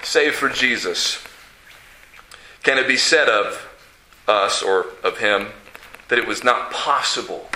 save 0.04 0.36
for 0.36 0.50
Jesus, 0.50 1.24
can 2.62 2.78
it 2.78 2.88
be 2.88 2.98
said 2.98 3.30
of 3.30 3.70
us 4.28 4.62
or 4.62 4.88
of 5.02 5.20
him 5.20 5.48
that 6.10 6.20
it 6.20 6.28
was 6.28 6.44
not 6.44 6.72
possible 6.72 7.50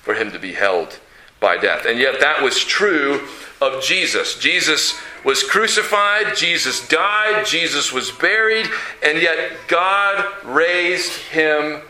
for 0.00 0.14
him 0.14 0.32
to 0.32 0.38
be 0.38 0.52
held 0.54 0.98
by 1.40 1.56
death. 1.56 1.84
And 1.86 1.98
yet 1.98 2.20
that 2.20 2.42
was 2.42 2.64
true 2.64 3.26
of 3.60 3.82
Jesus. 3.82 4.38
Jesus 4.38 4.98
was 5.24 5.42
crucified, 5.42 6.36
Jesus 6.36 6.86
died, 6.88 7.44
Jesus 7.46 7.92
was 7.92 8.10
buried, 8.10 8.66
and 9.02 9.20
yet 9.20 9.52
God 9.66 10.24
raised 10.44 11.12
him 11.12 11.82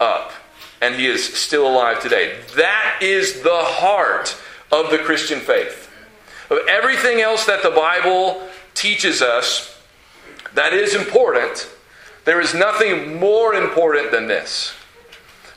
up. 0.00 0.32
And 0.80 0.94
he 0.94 1.06
is 1.06 1.34
still 1.34 1.66
alive 1.66 2.00
today. 2.00 2.38
That 2.56 3.00
is 3.02 3.42
the 3.42 3.50
heart 3.50 4.36
of 4.70 4.90
the 4.90 4.98
Christian 4.98 5.40
faith. 5.40 5.90
Of 6.50 6.58
everything 6.68 7.20
else 7.20 7.44
that 7.46 7.62
the 7.62 7.70
Bible 7.70 8.48
teaches 8.74 9.20
us 9.20 9.80
that 10.54 10.72
is 10.72 10.94
important, 10.94 11.68
there 12.24 12.40
is 12.40 12.54
nothing 12.54 13.18
more 13.18 13.54
important 13.54 14.12
than 14.12 14.28
this. 14.28 14.72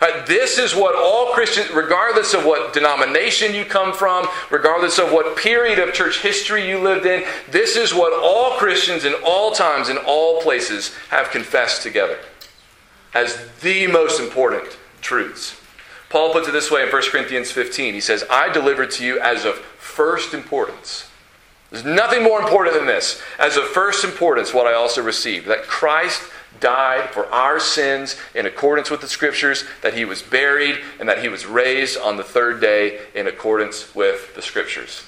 Right, 0.02 0.26
this 0.26 0.58
is 0.58 0.76
what 0.76 0.96
all 0.96 1.32
Christians, 1.32 1.70
regardless 1.70 2.34
of 2.34 2.44
what 2.44 2.74
denomination 2.74 3.54
you 3.54 3.64
come 3.64 3.94
from, 3.94 4.28
regardless 4.50 4.98
of 4.98 5.12
what 5.12 5.38
period 5.38 5.78
of 5.78 5.94
church 5.94 6.22
history 6.22 6.68
you 6.68 6.80
lived 6.80 7.06
in, 7.06 7.24
this 7.52 7.76
is 7.76 7.94
what 7.94 8.12
all 8.12 8.58
Christians 8.58 9.06
in 9.06 9.14
all 9.24 9.52
times, 9.52 9.90
in 9.90 9.98
all 9.98 10.42
places, 10.42 10.96
have 11.10 11.30
confessed 11.30 11.84
together 11.84 12.18
as 13.14 13.48
the 13.62 13.86
most 13.86 14.20
important 14.20 14.76
truths. 15.02 15.56
Paul 16.10 16.34
puts 16.34 16.48
it 16.48 16.52
this 16.52 16.72
way 16.72 16.82
in 16.82 16.90
1 16.90 17.02
Corinthians 17.12 17.52
15. 17.52 17.94
He 17.94 18.02
says, 18.02 18.26
I 18.28 18.52
delivered 18.52 18.90
to 18.92 19.06
you 19.06 19.20
as 19.20 19.46
of 19.46 19.56
first 19.56 20.34
importance. 20.34 21.08
There's 21.70 21.86
nothing 21.86 22.24
more 22.24 22.42
important 22.42 22.76
than 22.76 22.88
this. 22.88 23.22
As 23.40 23.56
of 23.56 23.66
first 23.66 24.04
importance, 24.04 24.52
what 24.52 24.68
I 24.68 24.74
also 24.74 25.04
received 25.04 25.48
that 25.48 25.68
Christ 25.68 26.24
died 26.62 27.10
for 27.10 27.26
our 27.28 27.60
sins 27.60 28.16
in 28.34 28.46
accordance 28.46 28.90
with 28.90 29.02
the 29.02 29.08
scriptures, 29.08 29.66
that 29.82 29.94
he 29.94 30.06
was 30.06 30.22
buried, 30.22 30.78
and 31.00 31.10
that 31.10 31.22
he 31.22 31.28
was 31.28 31.46
raised 31.46 32.00
on 32.00 32.16
the 32.16 32.24
third 32.24 32.62
day 32.62 33.02
in 33.14 33.28
accordance 33.28 33.94
with 33.94 34.34
the 34.36 34.42
scriptures. 34.42 35.04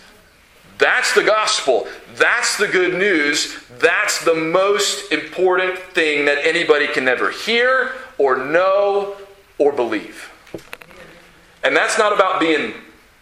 That's 0.77 1.13
the 1.13 1.24
gospel. 1.24 1.88
That's 2.15 2.57
the 2.57 2.67
good 2.67 2.95
news. 2.95 3.55
That's 3.79 4.25
the 4.25 4.36
most 4.36 5.12
important 5.12 5.77
thing 5.77 6.25
that 6.25 6.39
anybody 6.45 6.88
can 6.88 7.07
ever 7.07 7.31
hear 7.31 7.93
or 8.17 8.38
know 8.38 9.15
or 9.57 9.72
believe. 9.72 10.29
And 11.63 11.75
that's 11.75 11.98
not 11.98 12.12
about 12.12 12.39
being, 12.39 12.74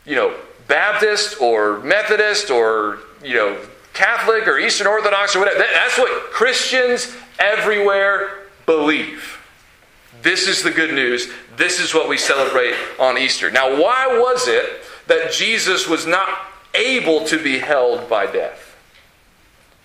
you 0.05 0.15
know, 0.15 0.35
Baptist 0.67 1.39
or 1.41 1.79
Methodist 1.81 2.49
or, 2.49 2.99
you 3.23 3.35
know, 3.35 3.57
Catholic 3.93 4.47
or 4.47 4.57
Eastern 4.57 4.87
Orthodox 4.87 5.35
or 5.35 5.39
whatever. 5.39 5.59
That's 5.59 5.97
what 5.97 6.31
Christians 6.31 7.15
everywhere 7.41 8.29
believe. 8.65 9.39
This 10.21 10.47
is 10.47 10.61
the 10.61 10.71
good 10.71 10.93
news. 10.93 11.29
This 11.57 11.79
is 11.79 11.93
what 11.93 12.07
we 12.07 12.17
celebrate 12.17 12.75
on 12.99 13.17
Easter. 13.17 13.49
Now, 13.49 13.81
why 13.81 14.07
was 14.19 14.47
it 14.47 14.83
that 15.07 15.31
Jesus 15.31 15.87
was 15.87 16.05
not 16.05 16.29
able 16.75 17.25
to 17.25 17.41
be 17.41 17.57
held 17.57 18.07
by 18.07 18.27
death? 18.27 18.67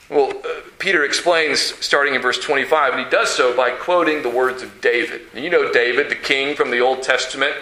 Well, 0.08 0.30
uh, 0.30 0.60
Peter 0.78 1.04
explains 1.04 1.58
starting 1.60 2.14
in 2.14 2.22
verse 2.22 2.38
25, 2.38 2.94
and 2.94 3.04
he 3.04 3.10
does 3.10 3.30
so 3.30 3.56
by 3.56 3.70
quoting 3.70 4.22
the 4.22 4.28
words 4.28 4.62
of 4.62 4.80
David. 4.80 5.22
You 5.34 5.50
know 5.50 5.72
David, 5.72 6.10
the 6.10 6.16
king 6.16 6.54
from 6.54 6.70
the 6.70 6.80
Old 6.80 7.02
Testament. 7.02 7.56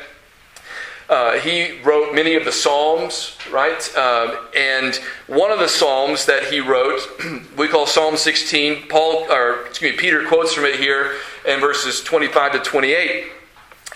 Uh, 1.08 1.38
he 1.38 1.80
wrote 1.82 2.14
many 2.14 2.34
of 2.34 2.44
the 2.44 2.52
Psalms, 2.52 3.37
right? 3.52 3.96
Um, 3.96 4.38
and 4.56 4.96
one 5.26 5.50
of 5.50 5.58
the 5.58 5.68
Psalms 5.68 6.25
that 6.26 6.44
he 6.44 6.61
wrote, 6.61 7.00
we 7.58 7.68
call 7.68 7.87
Psalm 7.87 8.16
16. 8.16 8.88
Paul, 8.88 9.26
or 9.30 9.66
excuse 9.66 9.92
me, 9.92 9.99
Peter 9.99 10.26
quotes 10.26 10.54
from 10.54 10.64
it 10.64 10.76
here 10.76 11.16
in 11.46 11.61
verses 11.61 12.02
25 12.02 12.52
to 12.52 12.58
28. 12.61 13.26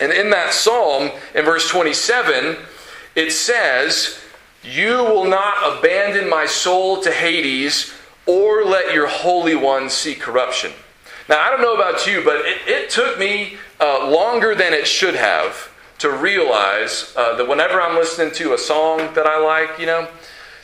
And 0.01 0.13
in 0.13 0.31
that 0.31 0.53
Psalm, 0.53 1.11
in 1.35 1.45
verse 1.45 1.69
27, 1.69 2.57
it 3.15 3.33
says, 3.33 4.21
You 4.63 4.99
will 4.99 5.25
not 5.25 5.79
abandon 5.79 6.29
my 6.29 6.45
soul 6.45 7.01
to 7.01 7.11
Hades 7.11 7.95
or 8.27 8.65
let 8.65 8.93
your 8.93 9.09
Holy 9.09 9.55
One 9.55 9.89
see 9.89 10.15
corruption. 10.15 10.73
Now, 11.29 11.41
I 11.41 11.51
don't 11.51 11.63
know 11.63 11.75
about 11.75 12.07
you, 12.07 12.23
but 12.23 12.37
it, 12.45 12.59
it 12.67 12.91
took 12.91 13.19
me 13.19 13.57
uh, 13.81 14.11
longer 14.11 14.55
than 14.55 14.75
it 14.75 14.87
should 14.87 15.15
have 15.15 15.71
to 15.99 16.11
realize 16.11 17.13
uh, 17.17 17.37
that 17.37 17.49
whenever 17.49 17.81
I'm 17.81 17.97
listening 17.97 18.33
to 18.35 18.55
a 18.55 18.59
song 18.59 18.99
that 19.15 19.27
I 19.27 19.39
like, 19.39 19.79
you 19.79 19.87
know, 19.87 20.09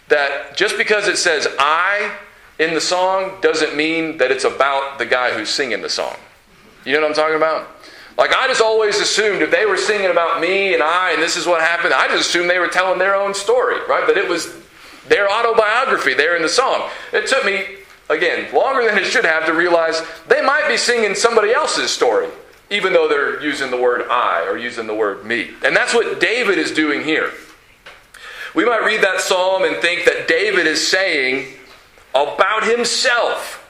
that 0.08 0.56
just 0.56 0.76
because 0.76 1.08
it 1.08 1.18
says 1.18 1.48
I 1.58 2.16
in 2.58 2.74
the 2.74 2.80
song 2.80 3.40
doesn't 3.40 3.76
mean 3.76 4.18
that 4.18 4.30
it's 4.30 4.44
about 4.44 4.98
the 4.98 5.06
guy 5.06 5.32
who's 5.32 5.48
singing 5.48 5.82
the 5.82 5.88
song. 5.88 6.16
You 6.84 6.92
know 6.94 7.00
what 7.00 7.08
I'm 7.08 7.14
talking 7.14 7.36
about? 7.36 7.68
Like, 8.16 8.32
I 8.32 8.46
just 8.46 8.60
always 8.60 9.00
assumed 9.00 9.42
if 9.42 9.50
they 9.50 9.66
were 9.66 9.76
singing 9.76 10.10
about 10.10 10.40
me 10.40 10.74
and 10.74 10.82
I 10.82 11.12
and 11.12 11.22
this 11.22 11.36
is 11.36 11.46
what 11.46 11.60
happened, 11.60 11.94
I 11.94 12.06
just 12.08 12.28
assumed 12.28 12.48
they 12.48 12.60
were 12.60 12.68
telling 12.68 12.98
their 12.98 13.16
own 13.16 13.34
story, 13.34 13.76
right? 13.88 14.04
But 14.06 14.16
it 14.16 14.28
was 14.28 14.54
their 15.08 15.28
autobiography 15.30 16.14
there 16.14 16.36
in 16.36 16.42
the 16.42 16.48
song. 16.48 16.88
It 17.12 17.26
took 17.26 17.44
me, 17.44 17.64
again, 18.08 18.54
longer 18.54 18.84
than 18.86 18.98
it 18.98 19.04
should 19.04 19.24
have 19.24 19.46
to 19.46 19.52
realize 19.52 20.00
they 20.28 20.42
might 20.42 20.68
be 20.68 20.76
singing 20.76 21.16
somebody 21.16 21.52
else's 21.52 21.90
story, 21.90 22.28
even 22.70 22.92
though 22.92 23.08
they're 23.08 23.42
using 23.42 23.70
the 23.70 23.80
word 23.80 24.06
I 24.08 24.46
or 24.48 24.56
using 24.56 24.86
the 24.86 24.94
word 24.94 25.24
me. 25.24 25.50
And 25.64 25.76
that's 25.76 25.94
what 25.94 26.20
David 26.20 26.58
is 26.58 26.72
doing 26.72 27.04
here. 27.04 27.32
We 28.54 28.64
might 28.64 28.84
read 28.84 29.02
that 29.02 29.20
psalm 29.20 29.64
and 29.64 29.76
think 29.76 30.04
that 30.04 30.28
David 30.28 30.66
is 30.66 30.86
saying 30.86 31.54
about 32.14 32.64
himself 32.64 33.64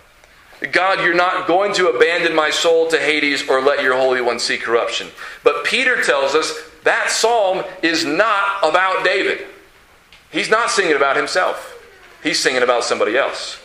God, 0.73 1.01
you're 1.01 1.15
not 1.15 1.47
going 1.47 1.75
to 1.75 1.89
abandon 1.89 2.35
my 2.35 2.51
soul 2.51 2.89
to 2.89 2.99
Hades 2.99 3.49
or 3.49 3.61
let 3.61 3.83
your 3.83 3.97
Holy 3.97 4.21
One 4.21 4.39
see 4.39 4.57
corruption. 4.57 5.09
But 5.43 5.65
Peter 5.65 6.03
tells 6.03 6.35
us 6.35 6.53
that 6.85 7.11
psalm 7.11 7.65
is 7.83 8.05
not 8.05 8.59
about 8.63 9.05
David. 9.05 9.47
He's 10.31 10.51
not 10.51 10.71
singing 10.71 10.97
about 10.97 11.17
himself, 11.17 11.83
he's 12.23 12.41
singing 12.41 12.63
about 12.63 12.85
somebody 12.85 13.17
else. 13.17 13.61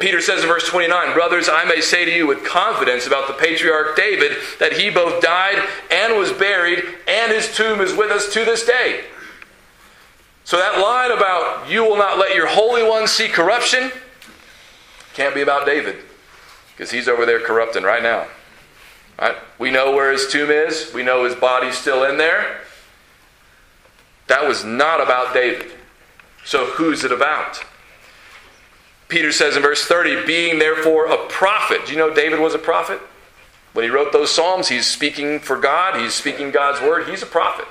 Peter 0.00 0.20
says 0.20 0.42
in 0.42 0.48
verse 0.48 0.68
29 0.68 1.14
Brothers, 1.14 1.48
I 1.48 1.64
may 1.64 1.80
say 1.80 2.04
to 2.04 2.10
you 2.10 2.26
with 2.26 2.44
confidence 2.44 3.06
about 3.06 3.26
the 3.26 3.34
patriarch 3.34 3.96
David 3.96 4.36
that 4.58 4.74
he 4.74 4.90
both 4.90 5.22
died 5.22 5.66
and 5.90 6.18
was 6.18 6.32
buried, 6.32 6.84
and 7.08 7.32
his 7.32 7.54
tomb 7.54 7.80
is 7.80 7.94
with 7.94 8.10
us 8.10 8.32
to 8.34 8.44
this 8.44 8.64
day. 8.64 9.04
So 10.44 10.58
that 10.58 10.78
line 10.78 11.10
about 11.10 11.68
you 11.68 11.82
will 11.82 11.96
not 11.96 12.18
let 12.18 12.34
your 12.34 12.46
Holy 12.46 12.82
One 12.82 13.08
see 13.08 13.28
corruption 13.28 13.90
can't 15.14 15.34
be 15.34 15.42
about 15.42 15.66
David 15.66 15.96
because 16.70 16.90
he's 16.90 17.08
over 17.08 17.26
there 17.26 17.40
corrupting 17.40 17.82
right 17.82 18.02
now. 18.02 18.26
Right? 19.18 19.36
We 19.58 19.70
know 19.70 19.92
where 19.92 20.12
his 20.12 20.28
tomb 20.28 20.50
is, 20.50 20.92
we 20.94 21.02
know 21.02 21.24
his 21.24 21.34
body's 21.34 21.76
still 21.76 22.04
in 22.04 22.18
there. 22.18 22.60
That 24.28 24.46
was 24.46 24.64
not 24.64 25.00
about 25.00 25.32
David. 25.32 25.72
So 26.44 26.66
who's 26.66 27.02
it 27.02 27.12
about? 27.12 27.64
Peter 29.08 29.32
says 29.32 29.56
in 29.56 29.62
verse 29.62 29.84
30, 29.84 30.26
being 30.26 30.58
therefore 30.58 31.06
a 31.06 31.26
prophet. 31.28 31.86
Do 31.86 31.92
you 31.92 31.98
know 31.98 32.12
David 32.12 32.40
was 32.40 32.54
a 32.54 32.58
prophet? 32.58 33.00
When 33.72 33.84
he 33.84 33.90
wrote 33.90 34.12
those 34.12 34.30
Psalms, 34.32 34.68
he's 34.68 34.86
speaking 34.86 35.38
for 35.38 35.58
God, 35.58 36.00
he's 36.00 36.14
speaking 36.14 36.50
God's 36.50 36.80
word, 36.80 37.08
he's 37.08 37.22
a 37.22 37.26
prophet. 37.26 37.66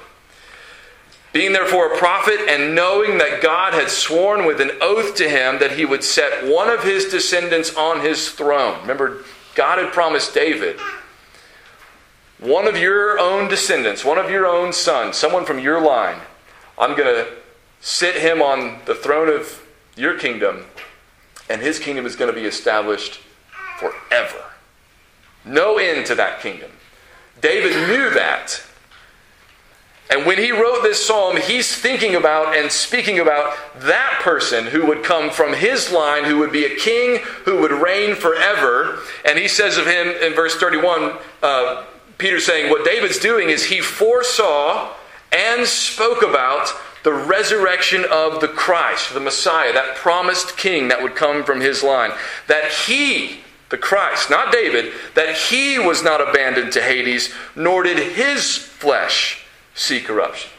Being 1.33 1.51
therefore 1.51 1.93
a 1.93 1.97
prophet, 1.97 2.39
and 2.47 2.75
knowing 2.75 3.17
that 3.17 3.41
God 3.41 3.73
had 3.73 3.89
sworn 3.89 4.45
with 4.45 4.61
an 4.61 4.71
oath 4.81 5.15
to 5.15 5.27
him 5.27 5.59
that 5.59 5.73
he 5.73 5.83
would 5.83 6.03
set 6.03 6.47
one 6.47 6.69
of 6.69 6.83
his 6.83 7.05
descendants 7.05 7.75
on 7.75 7.99
his 7.99 8.29
throne. 8.29 8.79
Remember, 8.81 9.23
God 9.55 9.79
had 9.79 9.91
promised 9.91 10.33
David 10.33 10.79
one 12.39 12.67
of 12.67 12.77
your 12.77 13.17
own 13.17 13.47
descendants, 13.47 14.03
one 14.03 14.17
of 14.17 14.29
your 14.29 14.45
own 14.45 14.73
sons, 14.73 15.15
someone 15.15 15.45
from 15.45 15.59
your 15.59 15.81
line, 15.81 16.19
I'm 16.77 16.95
going 16.95 17.13
to 17.15 17.31
sit 17.79 18.15
him 18.15 18.41
on 18.41 18.79
the 18.85 18.95
throne 18.95 19.29
of 19.29 19.65
your 19.95 20.17
kingdom, 20.17 20.65
and 21.49 21.61
his 21.61 21.79
kingdom 21.79 22.05
is 22.05 22.15
going 22.15 22.33
to 22.33 22.39
be 22.39 22.47
established 22.47 23.21
forever. 23.79 24.43
No 25.43 25.77
end 25.77 26.05
to 26.07 26.15
that 26.15 26.41
kingdom. 26.41 26.71
David 27.41 27.87
knew 27.87 28.09
that. 28.11 28.63
And 30.09 30.25
when 30.25 30.37
he 30.37 30.51
wrote 30.51 30.83
this 30.83 31.03
psalm, 31.03 31.37
he's 31.37 31.75
thinking 31.75 32.15
about 32.15 32.55
and 32.55 32.71
speaking 32.71 33.19
about 33.19 33.57
that 33.77 34.19
person 34.21 34.67
who 34.67 34.85
would 34.85 35.03
come 35.03 35.31
from 35.31 35.53
his 35.53 35.91
line, 35.91 36.25
who 36.25 36.37
would 36.37 36.51
be 36.51 36.65
a 36.65 36.75
king, 36.75 37.21
who 37.43 37.59
would 37.61 37.71
reign 37.71 38.15
forever. 38.15 38.99
And 39.27 39.39
he 39.39 39.47
says 39.47 39.77
of 39.77 39.87
him 39.87 40.07
in 40.07 40.33
verse 40.33 40.55
31, 40.55 41.17
uh, 41.41 41.85
Peter 42.17 42.39
saying, 42.39 42.69
What 42.69 42.85
David's 42.85 43.17
doing 43.17 43.49
is 43.49 43.65
he 43.65 43.81
foresaw 43.81 44.93
and 45.31 45.65
spoke 45.65 46.21
about 46.21 46.69
the 47.05 47.13
resurrection 47.13 48.03
of 48.11 48.41
the 48.41 48.47
Christ, 48.47 49.13
the 49.13 49.19
Messiah, 49.19 49.71
that 49.73 49.95
promised 49.95 50.57
king 50.57 50.87
that 50.87 51.03
would 51.03 51.15
come 51.15 51.43
from 51.43 51.61
his 51.61 51.83
line. 51.83 52.11
That 52.47 52.71
he, 52.71 53.41
the 53.69 53.77
Christ, 53.77 54.31
not 54.31 54.51
David, 54.51 54.91
that 55.13 55.37
he 55.37 55.77
was 55.77 56.03
not 56.03 56.27
abandoned 56.27 56.73
to 56.73 56.81
Hades, 56.81 57.31
nor 57.55 57.83
did 57.83 57.99
his 57.99 58.57
flesh 58.57 59.45
see 59.75 60.01
corruption. 60.01 60.49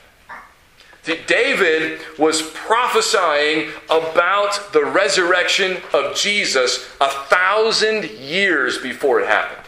David 1.26 2.00
was 2.16 2.42
prophesying 2.42 3.72
about 3.90 4.72
the 4.72 4.85
resurrection 4.85 5.78
of 5.92 6.14
Jesus 6.14 6.88
a 7.00 7.09
thousand 7.09 8.09
years 8.11 8.78
before 8.78 9.20
it 9.20 9.26
happened. 9.26 9.65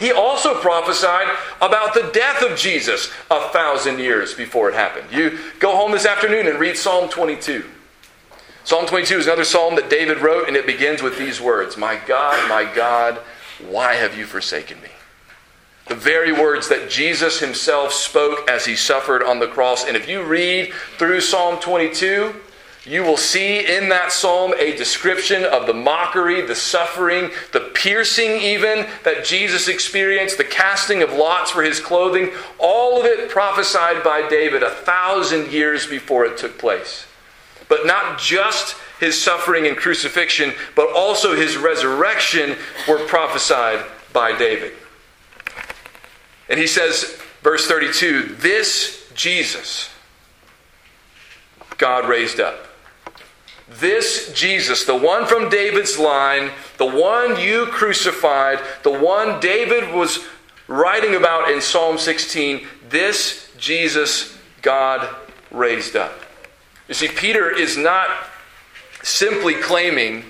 He 0.00 0.12
also 0.12 0.60
prophesied 0.60 1.28
about 1.60 1.94
the 1.94 2.10
death 2.12 2.42
of 2.42 2.58
Jesus 2.58 3.10
a 3.30 3.48
thousand 3.50 3.98
years 3.98 4.34
before 4.34 4.68
it 4.68 4.74
happened. 4.74 5.06
You 5.12 5.38
go 5.60 5.76
home 5.76 5.92
this 5.92 6.06
afternoon 6.06 6.46
and 6.46 6.58
read 6.58 6.76
Psalm 6.76 7.08
22. 7.08 7.64
Psalm 8.64 8.86
22 8.86 9.18
is 9.18 9.26
another 9.26 9.44
psalm 9.44 9.76
that 9.76 9.90
David 9.90 10.18
wrote, 10.18 10.48
and 10.48 10.56
it 10.56 10.66
begins 10.66 11.02
with 11.02 11.18
these 11.18 11.40
words 11.40 11.76
My 11.76 12.00
God, 12.06 12.48
my 12.48 12.64
God, 12.74 13.18
why 13.68 13.94
have 13.94 14.16
you 14.16 14.24
forsaken 14.24 14.80
me? 14.80 14.88
The 15.86 15.94
very 15.94 16.32
words 16.32 16.68
that 16.70 16.88
Jesus 16.88 17.40
himself 17.40 17.92
spoke 17.92 18.48
as 18.48 18.64
he 18.64 18.74
suffered 18.74 19.22
on 19.22 19.38
the 19.38 19.46
cross. 19.46 19.84
And 19.84 19.96
if 19.96 20.08
you 20.08 20.22
read 20.22 20.72
through 20.96 21.20
Psalm 21.20 21.60
22, 21.60 22.34
you 22.86 23.02
will 23.02 23.16
see 23.16 23.60
in 23.60 23.88
that 23.88 24.12
psalm 24.12 24.52
a 24.58 24.76
description 24.76 25.44
of 25.44 25.66
the 25.66 25.72
mockery, 25.72 26.42
the 26.42 26.54
suffering, 26.54 27.30
the 27.52 27.70
piercing, 27.74 28.32
even 28.32 28.86
that 29.04 29.24
Jesus 29.24 29.68
experienced, 29.68 30.36
the 30.36 30.44
casting 30.44 31.02
of 31.02 31.12
lots 31.12 31.50
for 31.50 31.62
his 31.62 31.80
clothing, 31.80 32.30
all 32.58 33.00
of 33.00 33.06
it 33.06 33.30
prophesied 33.30 34.04
by 34.04 34.28
David 34.28 34.62
a 34.62 34.70
thousand 34.70 35.50
years 35.50 35.86
before 35.86 36.26
it 36.26 36.36
took 36.36 36.58
place. 36.58 37.06
But 37.68 37.86
not 37.86 38.18
just 38.18 38.76
his 39.00 39.20
suffering 39.20 39.66
and 39.66 39.76
crucifixion, 39.76 40.52
but 40.76 40.92
also 40.94 41.34
his 41.34 41.56
resurrection 41.56 42.56
were 42.86 43.06
prophesied 43.06 43.82
by 44.12 44.36
David. 44.36 44.74
And 46.50 46.60
he 46.60 46.66
says, 46.66 47.18
verse 47.42 47.66
32 47.66 48.36
this 48.36 49.10
Jesus 49.14 49.90
God 51.78 52.08
raised 52.08 52.40
up 52.40 52.63
this 53.68 54.32
Jesus, 54.34 54.84
the 54.84 54.96
one 54.96 55.26
from 55.26 55.48
David's 55.48 55.98
line, 55.98 56.50
the 56.76 56.86
one 56.86 57.40
you 57.40 57.66
crucified, 57.66 58.60
the 58.82 58.92
one 58.92 59.40
David 59.40 59.94
was 59.94 60.18
writing 60.68 61.14
about 61.14 61.50
in 61.50 61.60
Psalm 61.60 61.98
16, 61.98 62.66
this 62.88 63.50
Jesus 63.58 64.36
God 64.62 65.14
raised 65.50 65.96
up. 65.96 66.12
You 66.88 66.94
see, 66.94 67.08
Peter 67.08 67.50
is 67.50 67.76
not 67.76 68.08
simply 69.02 69.54
claiming 69.54 70.24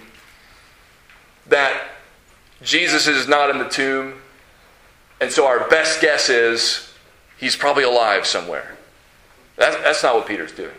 that 1.46 1.88
Jesus 2.62 3.06
is 3.06 3.28
not 3.28 3.50
in 3.50 3.58
the 3.58 3.68
tomb, 3.68 4.14
and 5.20 5.30
so 5.30 5.46
our 5.46 5.68
best 5.68 6.00
guess 6.00 6.28
is 6.28 6.92
he's 7.38 7.56
probably 7.56 7.84
alive 7.84 8.26
somewhere. 8.26 8.76
That's 9.56 10.02
not 10.02 10.14
what 10.16 10.26
Peter's 10.26 10.52
doing. 10.52 10.74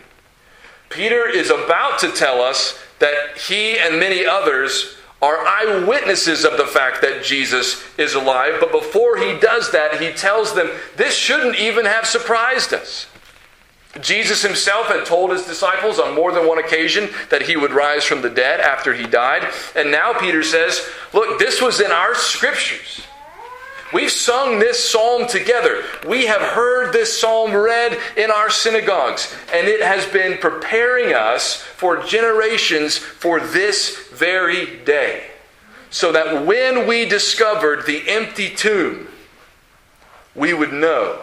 Peter 0.95 1.27
is 1.27 1.49
about 1.49 1.99
to 1.99 2.11
tell 2.11 2.41
us 2.41 2.79
that 2.99 3.37
he 3.37 3.77
and 3.77 3.99
many 3.99 4.25
others 4.25 4.95
are 5.21 5.45
eyewitnesses 5.45 6.45
of 6.45 6.57
the 6.57 6.65
fact 6.65 7.01
that 7.01 7.23
Jesus 7.23 7.83
is 7.97 8.13
alive. 8.13 8.55
But 8.59 8.71
before 8.71 9.17
he 9.17 9.37
does 9.39 9.71
that, 9.71 10.01
he 10.01 10.11
tells 10.11 10.53
them 10.53 10.69
this 10.95 11.15
shouldn't 11.15 11.57
even 11.57 11.85
have 11.85 12.05
surprised 12.05 12.73
us. 12.73 13.07
Jesus 14.01 14.41
himself 14.41 14.87
had 14.87 15.05
told 15.05 15.31
his 15.31 15.45
disciples 15.45 15.99
on 15.99 16.15
more 16.15 16.31
than 16.31 16.47
one 16.47 16.59
occasion 16.59 17.09
that 17.29 17.43
he 17.43 17.55
would 17.55 17.71
rise 17.71 18.03
from 18.03 18.21
the 18.21 18.29
dead 18.29 18.59
after 18.59 18.93
he 18.93 19.05
died. 19.05 19.49
And 19.75 19.89
now 19.89 20.17
Peter 20.19 20.43
says, 20.43 20.85
Look, 21.13 21.39
this 21.39 21.61
was 21.61 21.79
in 21.79 21.91
our 21.91 22.13
scriptures. 22.13 23.01
We've 23.93 24.11
sung 24.11 24.59
this 24.59 24.89
psalm 24.89 25.27
together. 25.27 25.83
We 26.07 26.25
have 26.25 26.41
heard 26.41 26.91
this 26.91 27.19
psalm 27.19 27.53
read 27.53 27.97
in 28.17 28.31
our 28.31 28.49
synagogues, 28.49 29.33
and 29.53 29.67
it 29.67 29.81
has 29.81 30.05
been 30.07 30.39
preparing 30.39 31.13
us 31.13 31.61
for 31.61 32.03
generations 32.03 32.97
for 32.97 33.39
this 33.39 34.07
very 34.09 34.77
day. 34.85 35.27
So 35.91 36.11
that 36.11 36.45
when 36.45 36.87
we 36.87 37.05
discovered 37.07 37.85
the 37.85 38.09
empty 38.09 38.49
tomb, 38.49 39.07
we 40.33 40.53
would 40.53 40.73
know 40.73 41.21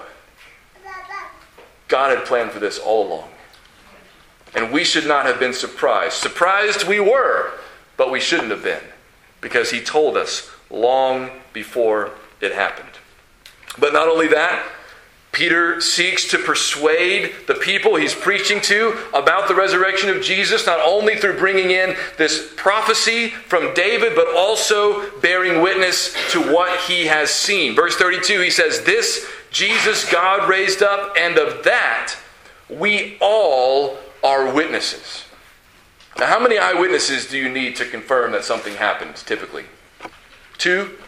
God 1.89 2.17
had 2.17 2.25
planned 2.25 2.53
for 2.53 2.59
this 2.59 2.79
all 2.79 3.07
along. 3.07 3.29
And 4.55 4.73
we 4.73 4.85
should 4.85 5.07
not 5.07 5.27
have 5.27 5.39
been 5.39 5.53
surprised. 5.53 6.15
Surprised 6.15 6.89
we 6.89 7.01
were, 7.01 7.53
but 7.99 8.11
we 8.11 8.21
shouldn't 8.21 8.51
have 8.51 8.63
been 8.63 8.83
because 9.43 9.71
He 9.71 9.81
told 9.81 10.17
us 10.17 10.51
long 10.71 11.31
before 11.53 12.13
it 12.43 12.53
happened. 12.53 12.91
But 13.79 13.95
not 13.95 14.09
only 14.09 14.29
that, 14.29 14.69
Peter 15.33 15.81
seeks 15.81 16.29
to 16.29 16.39
persuade 16.39 17.33
the 17.47 17.55
people 17.55 17.97
he's 17.97 18.15
preaching 18.15 18.61
to 18.61 18.99
about 19.15 19.49
the 19.49 19.55
resurrection 19.55 20.11
of 20.11 20.23
Jesus, 20.23 20.67
not 20.67 20.79
only 20.81 21.17
through 21.17 21.39
bringing 21.39 21.71
in 21.71 21.97
this 22.19 22.53
prophecy 22.55 23.29
from 23.29 23.73
David, 23.73 24.15
but 24.15 24.29
also 24.37 25.11
bearing 25.21 25.63
witness 25.63 26.15
to 26.33 26.41
what 26.53 26.79
he 26.81 27.07
has 27.07 27.31
seen. 27.31 27.75
Verse 27.75 27.97
32, 27.97 28.43
he 28.43 28.51
says, 28.51 28.83
This 28.83 29.27
Jesus 29.51 30.11
God 30.11 30.51
raised 30.51 30.83
up, 30.83 31.17
and 31.19 31.39
of 31.39 31.65
that 31.65 32.15
we 32.69 33.17
all 33.21 33.97
are 34.23 34.53
witnesses. 34.53 35.25
Now, 36.19 36.27
how 36.27 36.41
many 36.41 36.59
eyewitnesses 36.59 37.29
do 37.29 37.39
you 37.39 37.49
need 37.49 37.77
to 37.77 37.87
confirm 37.87 38.33
that 38.33 38.45
something 38.45 38.75
happened 38.75 39.17
typically? 39.17 39.65
Two? 40.59 40.99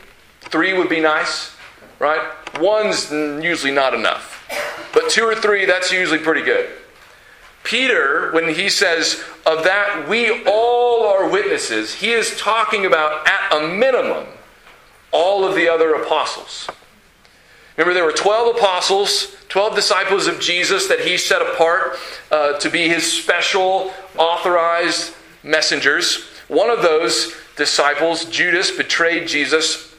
Three 0.51 0.73
would 0.73 0.89
be 0.89 1.01
nice, 1.01 1.55
right? 1.99 2.33
One's 2.59 3.11
usually 3.11 3.73
not 3.73 3.95
enough. 3.95 4.47
But 4.93 5.11
two 5.11 5.25
or 5.25 5.35
three, 5.35 5.65
that's 5.65 5.91
usually 5.91 6.21
pretty 6.21 6.43
good. 6.43 6.71
Peter, 7.65 8.31
when 8.33 8.55
he 8.55 8.69
says, 8.69 9.25
of 9.47 9.65
that 9.65 10.07
we 10.09 10.45
all 10.45 11.07
are 11.07 11.29
witnesses, 11.29 11.95
he 11.95 12.13
is 12.13 12.39
talking 12.39 12.85
about, 12.85 13.27
at 13.27 13.57
a 13.57 13.69
minimum, 13.69 14.27
all 15.11 15.45
of 15.45 15.55
the 15.55 15.69
other 15.69 15.95
apostles. 15.95 16.69
Remember, 17.77 17.95
there 17.95 18.05
were 18.05 18.13
12 18.13 18.57
apostles, 18.57 19.35
12 19.49 19.75
disciples 19.75 20.27
of 20.27 20.39
Jesus 20.39 20.87
that 20.89 21.01
he 21.01 21.17
set 21.17 21.43
apart 21.43 21.97
uh, 22.31 22.59
to 22.59 22.71
be 22.71 22.89
his 22.89 23.11
special, 23.11 23.93
authorized 24.17 25.15
messengers. 25.43 26.25
One 26.49 26.71
of 26.71 26.83
those 26.83 27.35
disciples, 27.57 28.27
Judas, 28.27 28.71
betrayed 28.71 29.27
Jesus 29.27 29.94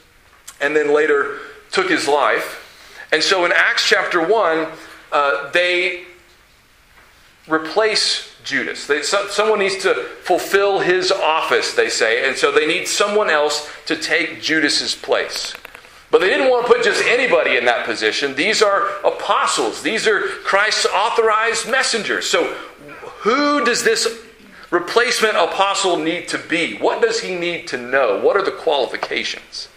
and 0.61 0.75
then 0.75 0.93
later 0.93 1.39
took 1.71 1.89
his 1.89 2.07
life. 2.07 2.61
And 3.11 3.21
so 3.21 3.45
in 3.45 3.51
Acts 3.51 3.87
chapter 3.87 4.25
1, 4.25 4.67
uh, 5.11 5.51
they 5.51 6.03
replace 7.47 8.35
Judas. 8.43 8.87
They, 8.87 9.01
so, 9.01 9.27
someone 9.27 9.59
needs 9.59 9.77
to 9.79 9.93
fulfill 10.23 10.79
his 10.79 11.11
office, 11.11 11.73
they 11.73 11.89
say, 11.89 12.27
and 12.27 12.37
so 12.37 12.51
they 12.51 12.67
need 12.67 12.87
someone 12.87 13.29
else 13.29 13.69
to 13.87 13.95
take 13.95 14.41
Judas's 14.41 14.95
place. 14.95 15.53
But 16.11 16.21
they 16.21 16.29
didn't 16.29 16.49
want 16.49 16.67
to 16.67 16.73
put 16.73 16.83
just 16.83 17.03
anybody 17.03 17.57
in 17.57 17.65
that 17.65 17.85
position. 17.85 18.35
These 18.35 18.61
are 18.61 18.99
apostles, 19.05 19.81
these 19.81 20.07
are 20.07 20.21
Christ's 20.21 20.85
authorized 20.85 21.69
messengers. 21.69 22.27
So, 22.27 22.53
who 23.19 23.65
does 23.65 23.83
this 23.83 24.07
replacement 24.69 25.35
apostle 25.35 25.97
need 25.97 26.27
to 26.29 26.37
be? 26.37 26.77
What 26.77 27.01
does 27.01 27.21
he 27.21 27.35
need 27.35 27.67
to 27.69 27.77
know? 27.77 28.19
What 28.21 28.37
are 28.37 28.43
the 28.43 28.51
qualifications? 28.51 29.67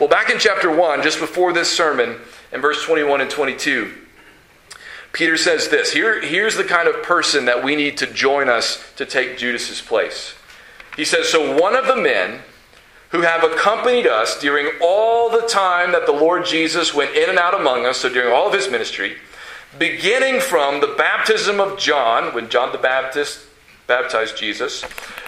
Well, 0.00 0.08
back 0.08 0.30
in 0.30 0.38
chapter 0.38 0.74
1, 0.74 1.02
just 1.02 1.20
before 1.20 1.52
this 1.52 1.70
sermon, 1.70 2.18
in 2.52 2.60
verse 2.60 2.82
21 2.84 3.20
and 3.20 3.30
22, 3.30 3.92
Peter 5.12 5.36
says 5.36 5.68
this 5.68 5.92
Here, 5.92 6.20
Here's 6.20 6.56
the 6.56 6.64
kind 6.64 6.88
of 6.88 7.02
person 7.02 7.44
that 7.44 7.62
we 7.62 7.76
need 7.76 7.96
to 7.98 8.06
join 8.06 8.48
us 8.48 8.82
to 8.96 9.04
take 9.04 9.38
Judas's 9.38 9.80
place. 9.80 10.34
He 10.96 11.04
says, 11.04 11.28
So 11.28 11.58
one 11.60 11.74
of 11.74 11.86
the 11.86 11.96
men 11.96 12.40
who 13.10 13.20
have 13.20 13.44
accompanied 13.44 14.06
us 14.06 14.40
during 14.40 14.70
all 14.80 15.30
the 15.30 15.46
time 15.46 15.92
that 15.92 16.06
the 16.06 16.12
Lord 16.12 16.46
Jesus 16.46 16.94
went 16.94 17.14
in 17.14 17.28
and 17.28 17.38
out 17.38 17.58
among 17.58 17.84
us, 17.84 17.98
so 17.98 18.08
during 18.08 18.32
all 18.32 18.48
of 18.48 18.54
his 18.54 18.70
ministry, 18.70 19.16
beginning 19.78 20.40
from 20.40 20.80
the 20.80 20.94
baptism 20.96 21.60
of 21.60 21.78
John, 21.78 22.34
when 22.34 22.48
John 22.48 22.72
the 22.72 22.78
Baptist 22.78 23.46
baptized 23.86 24.38
Jesus, 24.38 24.82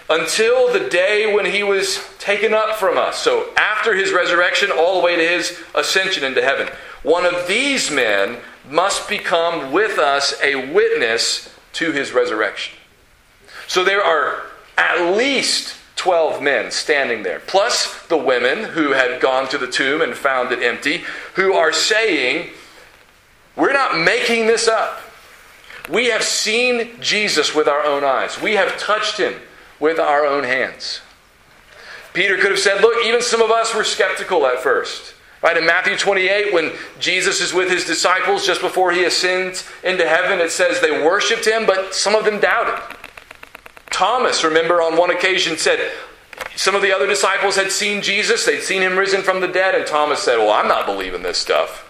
until 0.09 0.71
the 0.71 0.87
day 0.89 1.33
when 1.33 1.45
he 1.45 1.63
was 1.63 1.99
taken 2.19 2.53
up 2.53 2.75
from 2.75 2.97
us. 2.97 3.17
So 3.17 3.49
after 3.57 3.95
his 3.95 4.13
resurrection, 4.13 4.71
all 4.71 4.99
the 4.99 5.05
way 5.05 5.15
to 5.15 5.27
his 5.27 5.63
ascension 5.73 6.23
into 6.23 6.41
heaven. 6.41 6.67
One 7.03 7.25
of 7.25 7.47
these 7.47 7.91
men 7.91 8.37
must 8.69 9.09
become 9.09 9.71
with 9.71 9.97
us 9.97 10.35
a 10.41 10.71
witness 10.73 11.53
to 11.73 11.91
his 11.91 12.11
resurrection. 12.11 12.77
So 13.67 13.83
there 13.83 14.03
are 14.03 14.43
at 14.77 15.15
least 15.15 15.75
12 15.95 16.41
men 16.41 16.71
standing 16.71 17.23
there, 17.23 17.39
plus 17.39 18.05
the 18.07 18.17
women 18.17 18.63
who 18.71 18.91
had 18.91 19.21
gone 19.21 19.47
to 19.49 19.57
the 19.57 19.67
tomb 19.67 20.01
and 20.01 20.13
found 20.13 20.51
it 20.51 20.61
empty, 20.61 21.03
who 21.35 21.53
are 21.53 21.71
saying, 21.71 22.49
We're 23.55 23.73
not 23.73 23.99
making 23.99 24.47
this 24.47 24.67
up. 24.67 25.01
We 25.89 26.07
have 26.07 26.23
seen 26.23 26.99
Jesus 26.99 27.55
with 27.55 27.67
our 27.67 27.83
own 27.83 28.03
eyes, 28.03 28.41
we 28.41 28.53
have 28.53 28.77
touched 28.77 29.17
him 29.17 29.35
with 29.79 29.99
our 29.99 30.25
own 30.25 30.43
hands. 30.43 31.01
Peter 32.13 32.37
could 32.37 32.51
have 32.51 32.59
said, 32.59 32.81
Look, 32.81 33.05
even 33.05 33.21
some 33.21 33.41
of 33.41 33.51
us 33.51 33.75
were 33.75 33.83
skeptical 33.83 34.45
at 34.47 34.59
first. 34.59 35.13
Right, 35.43 35.57
in 35.57 35.65
Matthew 35.65 35.95
28, 35.95 36.53
when 36.53 36.71
Jesus 36.99 37.39
is 37.39 37.53
with 37.53 37.69
his 37.69 37.85
disciples 37.85 38.47
just 38.47 38.61
before 38.61 38.91
he 38.91 39.03
ascends 39.03 39.69
into 39.83 40.07
heaven, 40.07 40.39
it 40.39 40.49
says 40.49 40.81
they 40.81 41.03
worshiped 41.03 41.45
him, 41.45 41.67
but 41.67 41.93
some 41.93 42.15
of 42.15 42.25
them 42.25 42.39
doubted. 42.39 42.81
Thomas, 43.91 44.43
remember, 44.43 44.81
on 44.81 44.97
one 44.97 45.11
occasion 45.11 45.55
said, 45.57 45.91
some 46.55 46.73
of 46.73 46.81
the 46.81 46.91
other 46.91 47.05
disciples 47.05 47.55
had 47.55 47.71
seen 47.71 48.01
Jesus, 48.01 48.45
they'd 48.45 48.61
seen 48.61 48.81
him 48.81 48.97
risen 48.97 49.21
from 49.21 49.41
the 49.41 49.47
dead, 49.47 49.75
and 49.75 49.85
Thomas 49.85 50.21
said, 50.21 50.37
Well, 50.37 50.51
I'm 50.51 50.67
not 50.67 50.85
believing 50.85 51.21
this 51.21 51.37
stuff. 51.37 51.87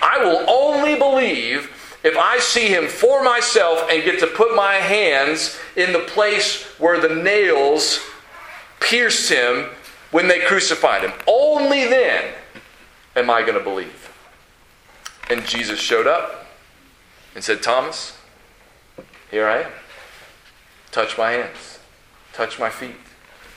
I 0.00 0.22
will 0.22 0.44
only 0.48 0.96
believe 0.96 1.70
if 2.04 2.16
I 2.16 2.38
see 2.38 2.68
him 2.68 2.88
for 2.88 3.22
myself 3.22 3.88
and 3.90 4.02
get 4.02 4.18
to 4.20 4.26
put 4.26 4.54
my 4.54 4.74
hands 4.74 5.58
in 5.76 5.92
the 5.92 6.00
place 6.00 6.64
where 6.78 7.00
the 7.00 7.14
nails 7.14 8.00
pierced 8.80 9.30
him 9.30 9.70
when 10.10 10.28
they 10.28 10.40
crucified 10.40 11.02
him. 11.02 11.12
Only 11.26 11.84
then 11.86 12.34
am 13.16 13.30
I 13.30 13.42
going 13.42 13.58
to 13.58 13.64
believe. 13.64 14.12
And 15.30 15.46
Jesus 15.46 15.80
showed 15.80 16.06
up 16.06 16.46
and 17.34 17.42
said, 17.42 17.62
Thomas, 17.62 18.18
here 19.30 19.46
I 19.46 19.62
am. 19.62 19.72
Touch 20.90 21.16
my 21.16 21.30
hands, 21.30 21.78
touch 22.34 22.58
my 22.58 22.68
feet, 22.68 22.96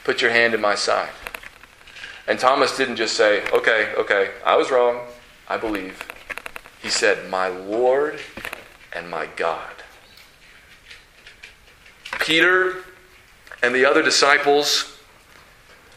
put 0.05 0.21
your 0.21 0.31
hand 0.31 0.53
in 0.53 0.61
my 0.61 0.75
side. 0.75 1.09
And 2.27 2.39
Thomas 2.39 2.77
didn't 2.77 2.95
just 2.95 3.17
say, 3.17 3.45
okay, 3.51 3.93
okay, 3.97 4.31
I 4.45 4.55
was 4.55 4.71
wrong, 4.71 5.01
I 5.49 5.57
believe. 5.57 6.01
He 6.85 6.91
said, 6.91 7.31
My 7.31 7.47
Lord 7.47 8.19
and 8.93 9.09
my 9.09 9.27
God. 9.35 9.73
Peter 12.19 12.83
and 13.63 13.73
the 13.73 13.85
other 13.85 14.03
disciples 14.03 14.95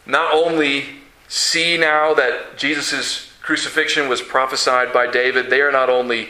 not 0.07 0.33
only 0.33 0.87
see 1.29 1.77
now 1.77 2.14
that 2.14 2.57
Jesus' 2.57 3.31
crucifixion 3.42 4.09
was 4.09 4.22
prophesied 4.22 4.90
by 4.90 5.07
David, 5.07 5.51
they 5.51 5.61
are 5.61 5.70
not 5.70 5.90
only 5.90 6.29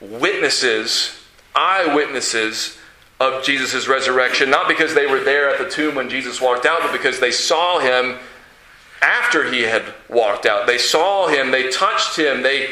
witnesses, 0.00 1.20
eyewitnesses 1.54 2.78
of 3.20 3.44
Jesus' 3.44 3.86
resurrection, 3.86 4.48
not 4.48 4.66
because 4.66 4.94
they 4.94 5.04
were 5.04 5.20
there 5.20 5.50
at 5.50 5.58
the 5.58 5.68
tomb 5.68 5.96
when 5.96 6.08
Jesus 6.08 6.40
walked 6.40 6.64
out, 6.64 6.80
but 6.80 6.92
because 6.92 7.20
they 7.20 7.30
saw 7.30 7.80
him 7.80 8.16
after 9.02 9.52
he 9.52 9.60
had 9.60 9.84
walked 10.08 10.46
out. 10.46 10.66
They 10.66 10.78
saw 10.78 11.28
him, 11.28 11.50
they 11.50 11.68
touched 11.68 12.16
him, 12.16 12.42
they 12.42 12.70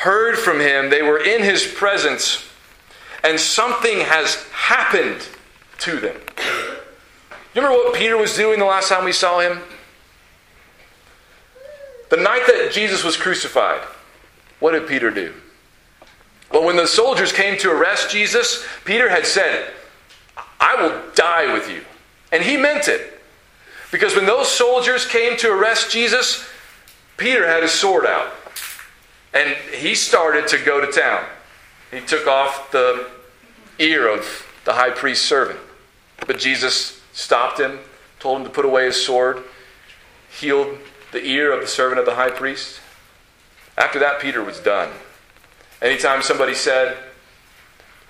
heard 0.00 0.38
from 0.38 0.60
him, 0.60 0.88
they 0.88 1.02
were 1.02 1.18
in 1.18 1.42
his 1.42 1.62
presence, 1.66 2.48
and 3.22 3.38
something 3.38 4.00
has 4.00 4.42
happened 4.50 5.28
to 5.78 6.00
them. 6.00 6.16
You 7.54 7.60
remember 7.60 7.84
what 7.84 7.94
Peter 7.94 8.16
was 8.16 8.34
doing 8.34 8.58
the 8.58 8.64
last 8.64 8.88
time 8.88 9.04
we 9.04 9.12
saw 9.12 9.40
him? 9.40 9.60
The 12.08 12.16
night 12.16 12.44
that 12.46 12.70
Jesus 12.72 13.04
was 13.04 13.18
crucified, 13.18 13.82
what 14.58 14.72
did 14.72 14.88
Peter 14.88 15.10
do? 15.10 15.34
Well, 16.50 16.64
when 16.64 16.76
the 16.76 16.86
soldiers 16.86 17.30
came 17.30 17.58
to 17.58 17.70
arrest 17.70 18.10
Jesus, 18.10 18.66
Peter 18.86 19.10
had 19.10 19.26
said, 19.26 19.70
I 20.58 20.76
will 20.76 21.02
die 21.14 21.52
with 21.52 21.70
you. 21.70 21.82
And 22.32 22.42
he 22.42 22.56
meant 22.56 22.88
it. 22.88 23.20
Because 23.92 24.16
when 24.16 24.24
those 24.24 24.50
soldiers 24.50 25.06
came 25.06 25.36
to 25.38 25.52
arrest 25.52 25.90
Jesus, 25.90 26.48
Peter 27.18 27.46
had 27.46 27.62
his 27.62 27.72
sword 27.72 28.06
out. 28.06 28.32
And 29.32 29.56
he 29.72 29.94
started 29.94 30.48
to 30.48 30.58
go 30.58 30.84
to 30.84 30.90
town. 30.90 31.24
He 31.90 32.00
took 32.00 32.26
off 32.26 32.70
the 32.70 33.08
ear 33.78 34.08
of 34.08 34.46
the 34.64 34.72
high 34.72 34.90
priest's 34.90 35.26
servant. 35.26 35.58
But 36.26 36.38
Jesus 36.38 37.00
stopped 37.12 37.58
him, 37.58 37.78
told 38.18 38.38
him 38.38 38.44
to 38.44 38.50
put 38.50 38.64
away 38.64 38.86
his 38.86 39.04
sword, 39.04 39.42
healed 40.30 40.78
the 41.12 41.24
ear 41.24 41.52
of 41.52 41.60
the 41.60 41.66
servant 41.66 41.98
of 41.98 42.06
the 42.06 42.14
high 42.14 42.30
priest. 42.30 42.80
After 43.76 43.98
that, 43.98 44.20
Peter 44.20 44.42
was 44.42 44.60
done. 44.60 44.90
Anytime 45.80 46.22
somebody 46.22 46.54
said, 46.54 46.96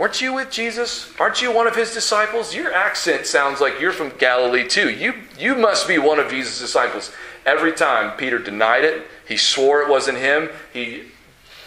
Weren't 0.01 0.23
you 0.23 0.33
with 0.33 0.51
Jesus? 0.51 1.13
Aren't 1.21 1.43
you 1.43 1.53
one 1.53 1.67
of 1.67 1.77
his 1.77 1.93
disciples? 1.93 2.55
Your 2.55 2.73
accent 2.73 3.27
sounds 3.27 3.61
like 3.61 3.79
you're 3.79 3.93
from 3.93 4.17
Galilee 4.17 4.67
too. 4.67 4.89
You, 4.89 5.13
you 5.39 5.55
must 5.55 5.87
be 5.87 5.99
one 5.99 6.19
of 6.19 6.31
Jesus' 6.31 6.59
disciples. 6.59 7.13
Every 7.45 7.71
time 7.71 8.17
Peter 8.17 8.39
denied 8.39 8.83
it, 8.83 9.07
he 9.29 9.37
swore 9.37 9.83
it 9.83 9.91
wasn't 9.91 10.17
him, 10.17 10.49
he 10.73 11.03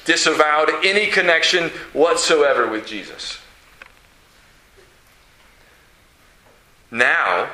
disavowed 0.05 0.71
any 0.83 1.11
connection 1.11 1.69
whatsoever 1.93 2.67
with 2.67 2.87
Jesus. 2.87 3.37
Now, 6.89 7.51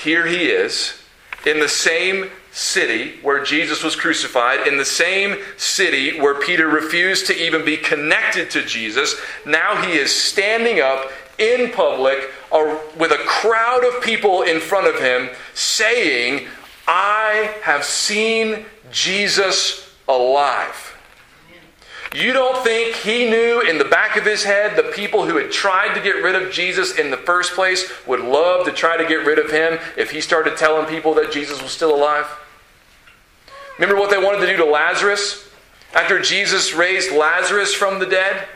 here 0.00 0.28
he 0.28 0.44
is 0.44 1.02
in 1.44 1.58
the 1.58 1.68
same 1.68 2.30
city 2.52 3.14
where 3.22 3.42
Jesus 3.42 3.82
was 3.82 3.96
crucified, 3.96 4.66
in 4.68 4.76
the 4.76 4.84
same 4.84 5.38
city 5.56 6.20
where 6.20 6.34
Peter 6.34 6.68
refused 6.68 7.26
to 7.26 7.42
even 7.42 7.64
be 7.64 7.76
connected 7.76 8.50
to 8.50 8.62
Jesus. 8.64 9.16
Now 9.46 9.82
he 9.82 9.92
is 9.92 10.14
standing 10.14 10.80
up 10.80 11.10
in 11.38 11.72
public 11.72 12.30
with 12.98 13.10
a 13.10 13.24
crowd 13.26 13.84
of 13.84 14.02
people 14.02 14.42
in 14.42 14.60
front 14.60 14.86
of 14.86 15.00
him 15.00 15.30
saying, 15.54 16.46
I 16.86 17.54
have 17.62 17.84
seen 17.84 18.66
Jesus 18.90 19.90
alive. 20.06 20.90
You 22.14 22.34
don't 22.34 22.62
think 22.62 22.96
he 22.96 23.30
knew 23.30 23.62
in 23.62 23.78
the 23.78 23.86
back 23.86 24.18
of 24.18 24.26
his 24.26 24.44
head 24.44 24.76
the 24.76 24.92
people 24.92 25.24
who 25.24 25.38
had 25.38 25.50
tried 25.50 25.94
to 25.94 26.02
get 26.02 26.22
rid 26.22 26.34
of 26.34 26.52
Jesus 26.52 26.98
in 26.98 27.10
the 27.10 27.16
first 27.16 27.54
place 27.54 27.90
would 28.06 28.20
love 28.20 28.66
to 28.66 28.72
try 28.72 28.98
to 28.98 29.06
get 29.06 29.24
rid 29.24 29.38
of 29.38 29.50
him 29.50 29.78
if 29.96 30.10
he 30.10 30.20
started 30.20 30.58
telling 30.58 30.86
people 30.86 31.14
that 31.14 31.32
Jesus 31.32 31.62
was 31.62 31.72
still 31.72 31.94
alive? 31.94 32.26
Remember 33.78 34.00
what 34.00 34.10
they 34.10 34.22
wanted 34.22 34.40
to 34.40 34.46
do 34.46 34.56
to 34.58 34.64
Lazarus? 34.64 35.48
After 35.94 36.20
Jesus 36.20 36.72
raised 36.74 37.12
Lazarus 37.12 37.74
from 37.74 37.98
the 37.98 38.06
dead, 38.06 38.46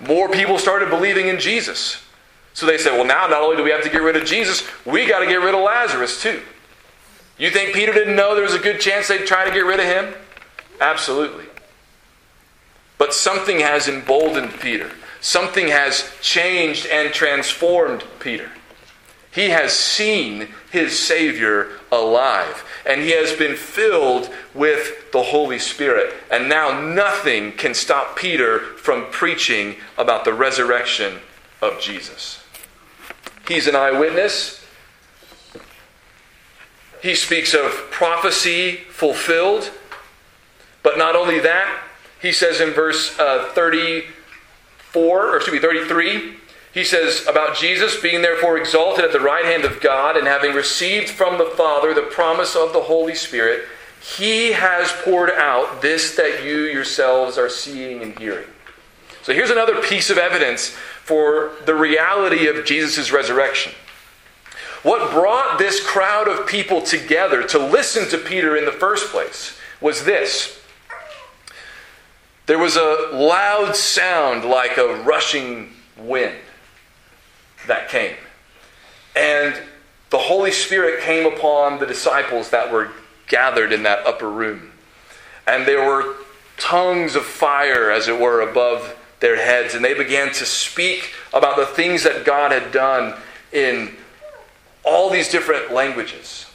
more 0.00 0.28
people 0.28 0.58
started 0.58 0.90
believing 0.90 1.28
in 1.28 1.38
Jesus. 1.38 2.02
So 2.52 2.66
they 2.66 2.78
said, 2.78 2.92
well, 2.92 3.04
now 3.04 3.26
not 3.26 3.42
only 3.42 3.56
do 3.56 3.64
we 3.64 3.70
have 3.70 3.82
to 3.82 3.90
get 3.90 4.02
rid 4.02 4.16
of 4.16 4.24
Jesus, 4.24 4.66
we 4.84 5.06
got 5.06 5.20
to 5.20 5.26
get 5.26 5.40
rid 5.40 5.54
of 5.54 5.60
Lazarus 5.60 6.22
too. 6.22 6.40
You 7.36 7.50
think 7.50 7.74
Peter 7.74 7.92
didn't 7.92 8.14
know 8.14 8.34
there 8.34 8.44
was 8.44 8.54
a 8.54 8.60
good 8.60 8.80
chance 8.80 9.08
they'd 9.08 9.26
try 9.26 9.44
to 9.44 9.50
get 9.50 9.64
rid 9.64 9.80
of 9.80 9.86
him? 9.86 10.14
Absolutely. 10.80 11.46
But 12.96 13.12
something 13.12 13.58
has 13.58 13.88
emboldened 13.88 14.52
Peter. 14.60 14.92
Something 15.20 15.68
has 15.68 16.12
changed 16.20 16.86
and 16.86 17.12
transformed 17.12 18.04
Peter. 18.20 18.50
He 19.34 19.50
has 19.50 19.72
seen 19.72 20.48
his 20.70 20.96
Savior 20.96 21.70
alive, 21.90 22.64
and 22.86 23.00
he 23.00 23.10
has 23.10 23.32
been 23.32 23.56
filled 23.56 24.30
with 24.54 25.10
the 25.10 25.24
Holy 25.24 25.58
Spirit. 25.58 26.14
And 26.30 26.48
now 26.48 26.80
nothing 26.80 27.50
can 27.52 27.74
stop 27.74 28.16
Peter 28.16 28.60
from 28.60 29.06
preaching 29.10 29.76
about 29.98 30.24
the 30.24 30.32
resurrection 30.32 31.18
of 31.60 31.80
Jesus. 31.80 32.44
He's 33.48 33.66
an 33.66 33.74
eyewitness. 33.74 34.64
He 37.02 37.16
speaks 37.16 37.54
of 37.54 37.72
prophecy 37.90 38.76
fulfilled. 38.88 39.72
But 40.84 40.96
not 40.96 41.16
only 41.16 41.40
that, 41.40 41.82
he 42.22 42.30
says 42.30 42.60
in 42.60 42.70
verse 42.70 43.18
uh, 43.18 43.50
34, 43.52 45.30
or 45.30 45.36
excuse 45.36 45.54
me, 45.54 45.58
33, 45.60 46.36
he 46.74 46.82
says 46.82 47.24
about 47.28 47.56
Jesus 47.56 48.00
being 48.00 48.20
therefore 48.20 48.58
exalted 48.58 49.04
at 49.04 49.12
the 49.12 49.20
right 49.20 49.44
hand 49.44 49.64
of 49.64 49.80
God 49.80 50.16
and 50.16 50.26
having 50.26 50.54
received 50.54 51.08
from 51.08 51.38
the 51.38 51.46
Father 51.56 51.94
the 51.94 52.02
promise 52.02 52.56
of 52.56 52.72
the 52.72 52.80
Holy 52.80 53.14
Spirit, 53.14 53.68
he 54.02 54.50
has 54.52 54.90
poured 55.04 55.30
out 55.30 55.80
this 55.80 56.16
that 56.16 56.44
you 56.44 56.62
yourselves 56.64 57.38
are 57.38 57.48
seeing 57.48 58.02
and 58.02 58.18
hearing. 58.18 58.48
So 59.22 59.32
here's 59.32 59.50
another 59.50 59.80
piece 59.82 60.10
of 60.10 60.18
evidence 60.18 60.70
for 61.04 61.52
the 61.64 61.76
reality 61.76 62.48
of 62.48 62.64
Jesus' 62.64 63.12
resurrection. 63.12 63.72
What 64.82 65.12
brought 65.12 65.60
this 65.60 65.82
crowd 65.82 66.26
of 66.26 66.46
people 66.46 66.82
together 66.82 67.44
to 67.44 67.58
listen 67.58 68.08
to 68.10 68.18
Peter 68.18 68.56
in 68.56 68.64
the 68.64 68.72
first 68.72 69.12
place 69.12 69.56
was 69.80 70.04
this 70.04 70.60
there 72.46 72.58
was 72.58 72.76
a 72.76 73.10
loud 73.12 73.74
sound 73.76 74.44
like 74.44 74.76
a 74.76 75.02
rushing 75.04 75.72
wind 75.96 76.36
that 77.66 77.88
came. 77.88 78.16
And 79.16 79.60
the 80.10 80.18
Holy 80.18 80.52
Spirit 80.52 81.02
came 81.02 81.26
upon 81.26 81.78
the 81.78 81.86
disciples 81.86 82.50
that 82.50 82.72
were 82.72 82.90
gathered 83.26 83.72
in 83.72 83.82
that 83.84 84.06
upper 84.06 84.30
room. 84.30 84.72
And 85.46 85.66
there 85.66 85.86
were 85.86 86.14
tongues 86.56 87.16
of 87.16 87.24
fire, 87.24 87.90
as 87.90 88.08
it 88.08 88.18
were, 88.18 88.40
above 88.40 88.96
their 89.20 89.36
heads. 89.36 89.74
And 89.74 89.84
they 89.84 89.94
began 89.94 90.32
to 90.32 90.46
speak 90.46 91.14
about 91.32 91.56
the 91.56 91.66
things 91.66 92.04
that 92.04 92.24
God 92.24 92.52
had 92.52 92.72
done 92.72 93.14
in 93.52 93.96
all 94.84 95.10
these 95.10 95.30
different 95.30 95.72
languages. 95.72 96.46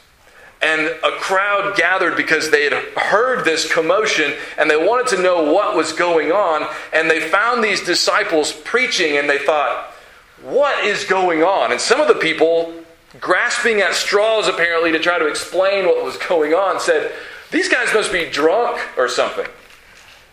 And 0.62 0.82
a 0.82 1.12
crowd 1.18 1.74
gathered 1.76 2.16
because 2.16 2.50
they 2.50 2.64
had 2.64 2.74
heard 2.96 3.44
this 3.44 3.72
commotion 3.72 4.34
and 4.58 4.70
they 4.70 4.76
wanted 4.76 5.16
to 5.16 5.22
know 5.22 5.52
what 5.52 5.74
was 5.74 5.92
going 5.92 6.32
on. 6.32 6.68
And 6.92 7.10
they 7.10 7.20
found 7.20 7.64
these 7.64 7.82
disciples 7.82 8.52
preaching 8.52 9.16
and 9.16 9.28
they 9.28 9.38
thought, 9.38 9.94
what 10.42 10.84
is 10.84 11.04
going 11.04 11.42
on? 11.42 11.72
And 11.72 11.80
some 11.80 12.00
of 12.00 12.08
the 12.08 12.14
people, 12.14 12.72
grasping 13.20 13.80
at 13.80 13.94
straws 13.94 14.48
apparently 14.48 14.92
to 14.92 14.98
try 14.98 15.18
to 15.18 15.26
explain 15.26 15.86
what 15.86 16.04
was 16.04 16.16
going 16.16 16.54
on, 16.54 16.80
said, 16.80 17.12
These 17.50 17.68
guys 17.68 17.92
must 17.92 18.12
be 18.12 18.28
drunk 18.30 18.80
or 18.96 19.08
something. 19.08 19.46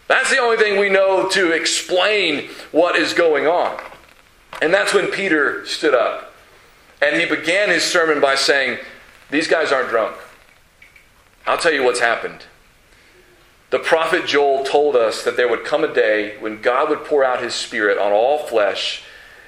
That's 0.08 0.30
the 0.30 0.38
only 0.38 0.58
thing 0.58 0.80
we 0.80 0.90
know 0.90 1.28
to 1.30 1.52
explain 1.52 2.50
what 2.72 2.96
is 2.96 3.14
going 3.14 3.46
on. 3.46 3.78
And 4.62 4.74
that's 4.74 4.94
when 4.94 5.08
Peter 5.12 5.66
stood 5.66 5.94
up. 5.94 6.34
And 7.02 7.20
he 7.20 7.28
began 7.28 7.70
his 7.70 7.84
sermon 7.84 8.22
by 8.22 8.36
saying, 8.36 8.80
these 9.30 9.48
guys 9.48 9.72
aren't 9.72 9.90
drunk. 9.90 10.16
I'll 11.46 11.58
tell 11.58 11.74
you 11.74 11.84
what's 11.84 12.00
happened. 12.00 12.46
The 13.70 13.80
prophet 13.80 14.26
Joel 14.26 14.64
told 14.64 14.96
us 14.96 15.24
that 15.24 15.36
there 15.36 15.50
would 15.50 15.66
come 15.66 15.84
a 15.84 15.94
day 15.94 16.38
when 16.40 16.62
God 16.62 16.90
would 16.90 17.04
pour 17.04 17.24
out 17.24 17.44
his 17.44 17.54
spirit 17.54 17.98
on 17.98 18.14
all 18.14 18.40
flesh. 18.40 19.04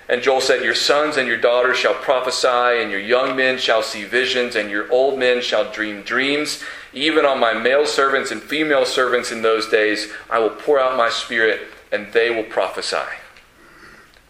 And 0.09 0.23
Joel 0.23 0.41
said, 0.41 0.63
Your 0.63 0.73
sons 0.73 1.17
and 1.17 1.27
your 1.27 1.37
daughters 1.37 1.77
shall 1.77 1.93
prophesy, 1.93 2.81
and 2.81 2.89
your 2.89 2.99
young 2.99 3.35
men 3.35 3.59
shall 3.59 3.83
see 3.83 4.03
visions, 4.05 4.55
and 4.55 4.71
your 4.71 4.91
old 4.91 5.19
men 5.19 5.39
shall 5.41 5.71
dream 5.71 6.01
dreams. 6.01 6.63
Even 6.93 7.25
on 7.25 7.39
my 7.39 7.53
male 7.53 7.85
servants 7.85 8.31
and 8.31 8.41
female 8.41 8.85
servants 8.85 9.31
in 9.31 9.43
those 9.43 9.69
days, 9.69 10.11
I 10.27 10.39
will 10.39 10.49
pour 10.49 10.79
out 10.79 10.97
my 10.97 11.09
spirit, 11.09 11.61
and 11.91 12.11
they 12.11 12.31
will 12.31 12.43
prophesy. 12.43 13.05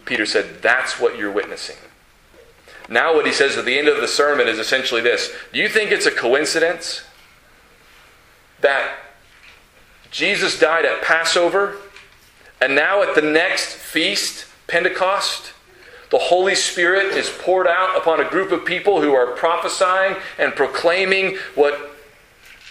Peter 0.04 0.26
said, 0.26 0.60
That's 0.60 1.00
what 1.00 1.16
you're 1.16 1.32
witnessing. 1.32 1.76
Now, 2.90 3.14
what 3.14 3.24
he 3.24 3.32
says 3.32 3.56
at 3.56 3.64
the 3.64 3.78
end 3.78 3.88
of 3.88 4.02
the 4.02 4.08
sermon 4.08 4.48
is 4.48 4.58
essentially 4.58 5.00
this 5.00 5.32
Do 5.54 5.60
you 5.60 5.68
think 5.68 5.92
it's 5.92 6.06
a 6.06 6.10
coincidence 6.10 7.04
that 8.60 8.98
Jesus 10.10 10.60
died 10.60 10.84
at 10.84 11.00
Passover 11.00 11.76
and 12.60 12.74
now 12.74 13.02
at 13.02 13.14
the 13.14 13.22
next 13.22 13.76
feast, 13.76 14.44
Pentecost? 14.66 15.49
The 16.10 16.18
Holy 16.18 16.56
Spirit 16.56 17.16
is 17.16 17.30
poured 17.30 17.68
out 17.68 17.96
upon 17.96 18.20
a 18.20 18.28
group 18.28 18.50
of 18.50 18.64
people 18.64 19.00
who 19.00 19.14
are 19.14 19.28
prophesying 19.36 20.16
and 20.38 20.54
proclaiming 20.54 21.36
what 21.54 21.96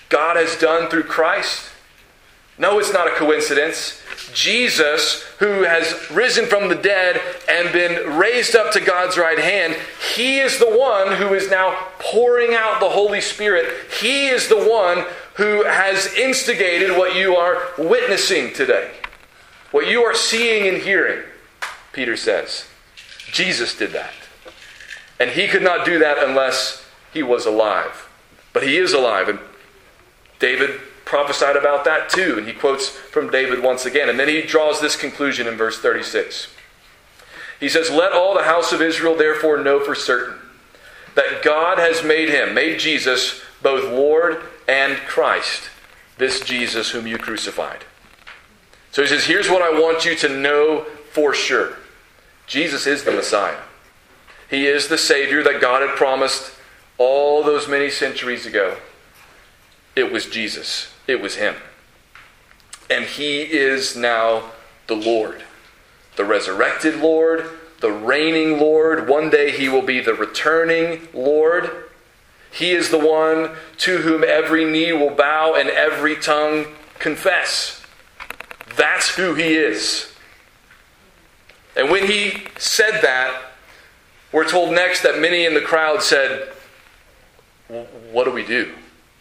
God 0.10 0.36
has 0.36 0.58
done 0.58 0.90
through 0.90 1.04
Christ. 1.04 1.70
No, 2.58 2.80
it's 2.80 2.92
not 2.92 3.08
a 3.08 3.16
coincidence. 3.16 4.02
Jesus, 4.34 5.24
who 5.40 5.64
has 5.64 6.12
risen 6.12 6.46
from 6.46 6.68
the 6.68 6.76
dead 6.76 7.22
and 7.50 7.72
been 7.72 8.18
raised 8.18 8.56
up 8.56 8.74
to 8.74 8.82
God's 8.82 9.18
right 9.18 9.40
hand, 9.40 9.78
he 10.14 10.40
is 10.40 10.60
the 10.60 10.78
one 10.78 11.14
who 11.14 11.34
is 11.34 11.50
now 11.50 11.88
pouring 12.00 12.54
out 12.54 12.82
the 12.82 12.90
Holy 12.90 13.22
Spirit. 13.22 13.74
He 14.02 14.28
is 14.28 14.50
the 14.50 14.58
one 14.58 15.06
who 15.36 15.64
has 15.64 16.14
instigated 16.16 16.98
what 16.98 17.16
you 17.16 17.38
are 17.38 17.70
witnessing 17.78 18.54
today, 18.54 18.92
what 19.72 19.88
you 19.88 20.04
are 20.04 20.14
seeing 20.14 20.68
and 20.68 20.84
hearing, 20.84 21.24
Peter 21.94 22.18
says. 22.18 22.69
Jesus 23.32 23.76
did 23.76 23.92
that. 23.92 24.14
And 25.20 25.32
he 25.32 25.48
could 25.48 25.64
not 25.64 25.86
do 25.86 26.00
that 26.00 26.18
unless 26.24 26.86
he 27.14 27.22
was 27.22 27.46
alive. 27.46 28.10
But 28.54 28.64
he 28.64 28.78
is 28.78 28.94
alive. 28.94 29.28
And 29.28 29.40
David 30.40 30.80
prophesied 31.06 31.56
about 31.56 31.84
that 31.86 32.10
too. 32.10 32.38
And 32.38 32.48
he 32.48 32.54
quotes 32.54 32.90
from 32.90 33.30
David 33.30 33.62
once 33.62 33.86
again. 33.86 34.10
And 34.10 34.20
then 34.20 34.30
he 34.30 34.42
draws 34.42 34.80
this 34.80 34.96
conclusion 34.96 35.48
in 35.48 35.56
verse 35.56 35.80
36. 35.80 36.54
He 37.60 37.68
says, 37.68 37.90
Let 37.90 38.14
all 38.14 38.34
the 38.34 38.44
house 38.44 38.72
of 38.72 38.82
Israel 38.82 39.16
therefore 39.16 39.58
know 39.58 39.84
for 39.84 39.96
certain 39.96 40.40
that 41.16 41.44
God 41.44 41.78
has 41.78 42.04
made 42.04 42.30
him, 42.30 42.54
made 42.54 42.80
Jesus, 42.80 43.42
both 43.62 43.92
Lord 43.92 44.42
and 44.68 44.96
Christ, 45.00 45.70
this 46.18 46.40
Jesus 46.40 46.92
whom 46.92 47.08
you 47.08 47.18
crucified. 47.18 47.84
So 48.92 49.02
he 49.02 49.08
says, 49.08 49.26
Here's 49.26 49.50
what 49.50 49.62
I 49.62 49.78
want 49.78 50.06
you 50.06 50.16
to 50.16 50.30
know 50.30 50.86
for 51.12 51.34
sure 51.34 51.76
Jesus 52.50 52.88
is 52.88 53.04
the 53.04 53.12
Messiah. 53.12 53.60
He 54.50 54.66
is 54.66 54.88
the 54.88 54.98
Savior 54.98 55.44
that 55.44 55.62
God 55.62 55.88
had 55.88 55.96
promised 55.96 56.52
all 56.98 57.44
those 57.44 57.68
many 57.68 57.92
centuries 57.92 58.48
ago. 58.48 58.78
It 59.96 60.12
was 60.12 60.26
Jesus, 60.26 60.92
it 61.06 61.22
was 61.22 61.36
Him. 61.36 61.56
And 62.90 63.06
He 63.06 63.44
is 63.44 63.96
now 63.96 64.52
the 64.88 64.96
Lord, 64.96 65.44
the 66.16 66.26
resurrected 66.26 67.00
Lord, 67.00 67.46
the 67.82 67.92
reigning 67.92 68.58
Lord. 68.58 69.08
One 69.08 69.30
day 69.30 69.52
He 69.52 69.70
will 69.70 69.84
be 69.84 70.02
the 70.02 70.16
returning 70.16 71.08
Lord. 71.14 71.70
He 72.52 72.72
is 72.72 72.90
the 72.90 72.98
one 72.98 73.52
to 73.78 74.00
whom 74.00 74.24
every 74.24 74.66
knee 74.66 74.92
will 74.92 75.14
bow 75.14 75.54
and 75.54 75.70
every 75.70 76.16
tongue 76.16 76.66
confess. 76.98 77.84
That's 78.76 79.10
who 79.10 79.36
He 79.36 79.54
is. 79.54 80.09
And 81.76 81.90
when 81.90 82.08
He 82.08 82.48
said 82.58 83.02
that, 83.02 83.50
we're 84.32 84.48
told 84.48 84.74
next 84.74 85.02
that 85.02 85.20
many 85.20 85.46
in 85.46 85.54
the 85.54 85.62
crowd 85.62 86.04
said, 86.04 86.50
What 87.68 88.26
do 88.26 88.32
we 88.32 88.46
do? 88.46 88.74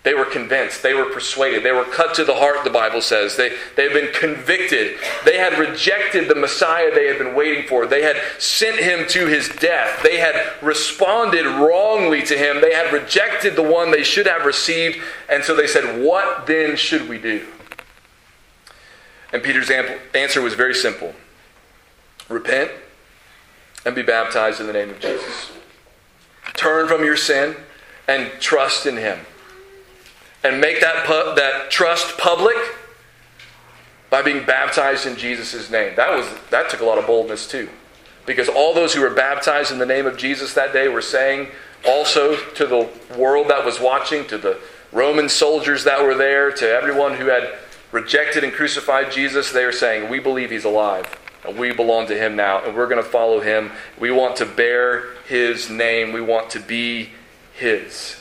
They 0.05 0.15
were 0.15 0.25
convinced. 0.25 0.83
They 0.83 0.95
were 0.95 1.07
persuaded. 1.07 1.65
They 1.65 1.73
were 1.73 1.85
cut 1.85 2.15
to 2.15 2.25
the 2.25 2.35
heart, 2.35 2.65
the 2.65 2.71
Bible 2.71 3.03
says. 3.03 3.37
They, 3.37 3.51
they 3.77 3.83
had 3.85 3.93
been 3.93 4.13
convicted. 4.15 4.97
They 5.25 5.37
had 5.37 5.59
rejected 5.59 6.29
the 6.29 6.35
Messiah 6.35 6.95
they 6.95 7.09
had 7.09 7.19
been 7.19 7.35
waiting 7.35 7.67
for. 7.67 7.87
They 7.87 8.03
had 8.03 8.17
sent 8.39 8.79
him 8.79 9.07
to 9.09 9.27
his 9.27 9.49
death. 9.49 10.03
They 10.03 10.19
had 10.19 10.55
responded 10.63 11.45
wrongly 11.45 12.23
to 12.23 12.39
him. 12.39 12.61
They 12.61 12.73
had 12.73 12.93
rejected 12.93 13.57
the 13.57 13.63
one 13.63 13.91
they 13.91 14.05
should 14.05 14.27
have 14.27 14.47
received. 14.47 14.99
And 15.29 15.43
so 15.45 15.55
they 15.55 15.67
said, 15.67 16.03
What 16.03 16.47
then 16.47 16.77
should 16.77 17.09
we 17.09 17.19
do? 17.19 17.45
And 19.33 19.43
Peter's 19.43 19.71
answer 20.15 20.41
was 20.41 20.55
very 20.55 20.75
simple 20.75 21.15
repent 22.29 22.71
and 23.85 23.95
be 23.95 24.03
baptized 24.03 24.61
in 24.61 24.67
the 24.67 24.73
name 24.73 24.91
of 24.91 25.01
Jesus. 25.01 25.51
Turn 26.55 26.88
from 26.88 27.05
your 27.05 27.17
sin 27.17 27.57
and 28.07 28.31
trust 28.41 28.87
in 28.87 28.97
him 28.97 29.21
and 30.43 30.61
make 30.61 30.81
that, 30.81 31.05
pu- 31.07 31.35
that 31.35 31.71
trust 31.71 32.19
public 32.19 32.57
by 34.11 34.23
being 34.23 34.45
baptized 34.45 35.07
in 35.07 35.17
Jesus' 35.17 35.71
name. 35.71 35.95
That, 35.97 36.11
was, 36.11 36.27
that 36.51 36.71
took 36.71 36.81
a 36.81 36.85
lot 36.85 36.99
of 36.99 37.07
boldness 37.07 37.49
too. 37.49 37.69
Because 38.27 38.49
all 38.49 38.75
those 38.75 38.95
who 38.95 39.01
were 39.01 39.11
baptized 39.11 39.73
in 39.73 39.79
the 39.79 39.87
name 39.87 40.07
of 40.07 40.17
Jesus 40.17 40.55
that 40.55 40.73
day 40.73 40.88
were 40.88 41.03
saying 41.03 41.49
also 41.87 42.37
to 42.37 42.67
the 42.67 42.88
world 43.17 43.49
that 43.49 43.64
was 43.64 43.81
watching, 43.81 44.27
to 44.27 44.38
the 44.38 44.59
Roman 44.93 45.29
soldiers 45.29 45.85
that 45.85 46.03
were 46.03 46.14
there, 46.14 46.51
to 46.51 46.69
everyone 46.69 47.14
who 47.14 47.27
had 47.27 47.55
rejected 47.93 48.45
and 48.45 48.53
crucified 48.53 49.12
Jesus, 49.12 49.53
they 49.53 49.64
were 49.64 49.73
saying, 49.73 50.11
We 50.11 50.19
believe 50.19 50.51
he's 50.51 50.64
alive. 50.64 51.07
We 51.57 51.72
belong 51.72 52.07
to 52.09 52.16
him 52.16 52.37
now, 52.37 52.64
and 52.64 52.77
we're 52.77 52.88
going 52.88 53.03
to 53.03 53.09
follow 53.09 53.40
him. 53.40 53.70
We 53.98 54.11
want 54.11 54.37
to 54.37 54.46
bear 54.46 55.14
his 55.29 55.70
name. 55.70 56.12
We 56.12 56.20
want 56.20 56.51
to 56.51 56.61
be 56.61 57.11
his. 57.55 58.20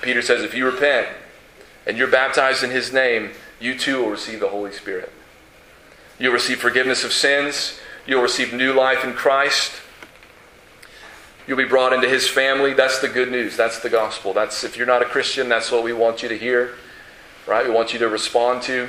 Peter 0.00 0.22
says, 0.22 0.42
If 0.42 0.54
you 0.54 0.66
repent, 0.66 1.08
and 1.88 1.96
you're 1.96 2.08
baptized 2.08 2.62
in 2.62 2.70
His 2.70 2.92
name, 2.92 3.30
you 3.58 3.76
too 3.76 4.02
will 4.02 4.10
receive 4.10 4.40
the 4.40 4.48
Holy 4.48 4.72
Spirit. 4.72 5.10
You'll 6.18 6.34
receive 6.34 6.60
forgiveness 6.60 7.02
of 7.02 7.12
sins. 7.12 7.80
You'll 8.06 8.22
receive 8.22 8.52
new 8.52 8.74
life 8.74 9.04
in 9.04 9.14
Christ. 9.14 9.72
You'll 11.46 11.56
be 11.56 11.64
brought 11.64 11.94
into 11.94 12.08
His 12.08 12.28
family. 12.28 12.74
That's 12.74 13.00
the 13.00 13.08
good 13.08 13.30
news. 13.30 13.56
That's 13.56 13.80
the 13.80 13.88
gospel. 13.88 14.34
That's 14.34 14.64
if 14.64 14.76
you're 14.76 14.86
not 14.86 15.00
a 15.00 15.06
Christian, 15.06 15.48
that's 15.48 15.72
what 15.72 15.82
we 15.82 15.94
want 15.94 16.22
you 16.22 16.28
to 16.28 16.36
hear. 16.36 16.74
Right? 17.46 17.66
We 17.66 17.72
want 17.72 17.94
you 17.94 17.98
to 18.00 18.08
respond 18.08 18.62
to. 18.64 18.88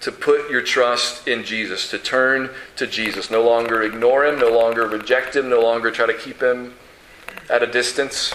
To 0.00 0.12
put 0.12 0.50
your 0.50 0.62
trust 0.62 1.28
in 1.28 1.44
Jesus, 1.44 1.90
to 1.90 1.98
turn 1.98 2.50
to 2.76 2.86
Jesus. 2.86 3.30
No 3.30 3.42
longer 3.42 3.82
ignore 3.82 4.24
Him, 4.24 4.38
no 4.38 4.50
longer 4.50 4.86
reject 4.86 5.36
Him, 5.36 5.50
no 5.50 5.60
longer 5.60 5.90
try 5.90 6.06
to 6.06 6.14
keep 6.14 6.42
Him 6.42 6.74
at 7.50 7.62
a 7.62 7.66
distance, 7.66 8.34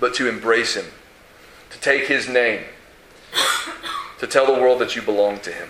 but 0.00 0.14
to 0.14 0.28
embrace 0.28 0.74
Him 0.74 0.86
to 1.76 1.82
take 1.82 2.06
his 2.06 2.28
name, 2.28 2.62
to 4.18 4.26
tell 4.26 4.46
the 4.46 4.60
world 4.60 4.80
that 4.80 4.96
you 4.96 5.02
belong 5.02 5.38
to 5.40 5.52
him 5.52 5.68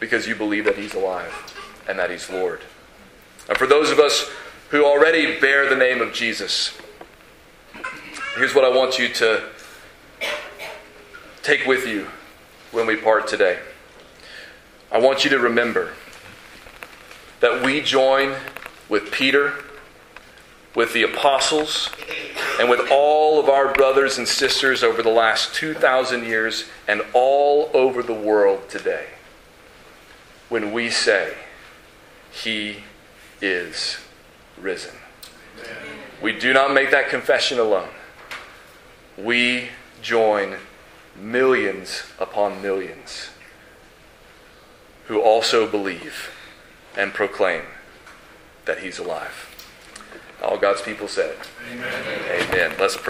because 0.00 0.26
you 0.26 0.34
believe 0.34 0.64
that 0.64 0.76
he's 0.76 0.94
alive 0.94 1.32
and 1.88 1.98
that 1.98 2.10
he's 2.10 2.30
Lord. 2.30 2.60
And 3.48 3.56
for 3.56 3.66
those 3.66 3.90
of 3.90 3.98
us 3.98 4.30
who 4.70 4.84
already 4.84 5.38
bear 5.40 5.68
the 5.68 5.76
name 5.76 6.00
of 6.00 6.12
Jesus, 6.12 6.76
here's 8.36 8.54
what 8.54 8.64
I 8.64 8.74
want 8.74 8.98
you 8.98 9.08
to 9.14 9.44
take 11.42 11.66
with 11.66 11.86
you 11.86 12.06
when 12.76 12.86
we 12.86 12.94
part 12.94 13.26
today. 13.26 13.58
I 14.92 14.98
want 14.98 15.24
you 15.24 15.30
to 15.30 15.38
remember 15.38 15.94
that 17.40 17.64
we 17.64 17.80
join 17.80 18.34
with 18.90 19.10
Peter, 19.10 19.54
with 20.74 20.92
the 20.92 21.02
apostles, 21.02 21.88
and 22.60 22.68
with 22.68 22.90
all 22.90 23.40
of 23.40 23.48
our 23.48 23.72
brothers 23.72 24.18
and 24.18 24.28
sisters 24.28 24.82
over 24.82 25.02
the 25.02 25.08
last 25.08 25.54
2,000 25.54 26.24
years 26.24 26.66
and 26.86 27.00
all 27.14 27.70
over 27.72 28.02
the 28.02 28.12
world 28.12 28.68
today 28.68 29.06
when 30.50 30.70
we 30.70 30.90
say, 30.90 31.34
He 32.30 32.84
is 33.40 33.96
risen. 34.60 34.94
We 36.20 36.38
do 36.38 36.52
not 36.52 36.74
make 36.74 36.90
that 36.90 37.08
confession 37.08 37.58
alone. 37.58 37.88
We 39.16 39.70
join 40.02 40.56
millions 41.18 42.04
upon 42.18 42.62
millions 42.62 43.30
who 45.06 45.20
also 45.20 45.70
believe 45.70 46.30
and 46.96 47.12
proclaim 47.14 47.62
that 48.64 48.80
He's 48.80 48.98
alive. 48.98 49.52
All 50.42 50.58
God's 50.58 50.82
people 50.82 51.08
said, 51.08 51.36
Amen. 51.72 52.42
Amen. 52.42 52.72
Let's 52.78 52.96
pray. 52.96 53.04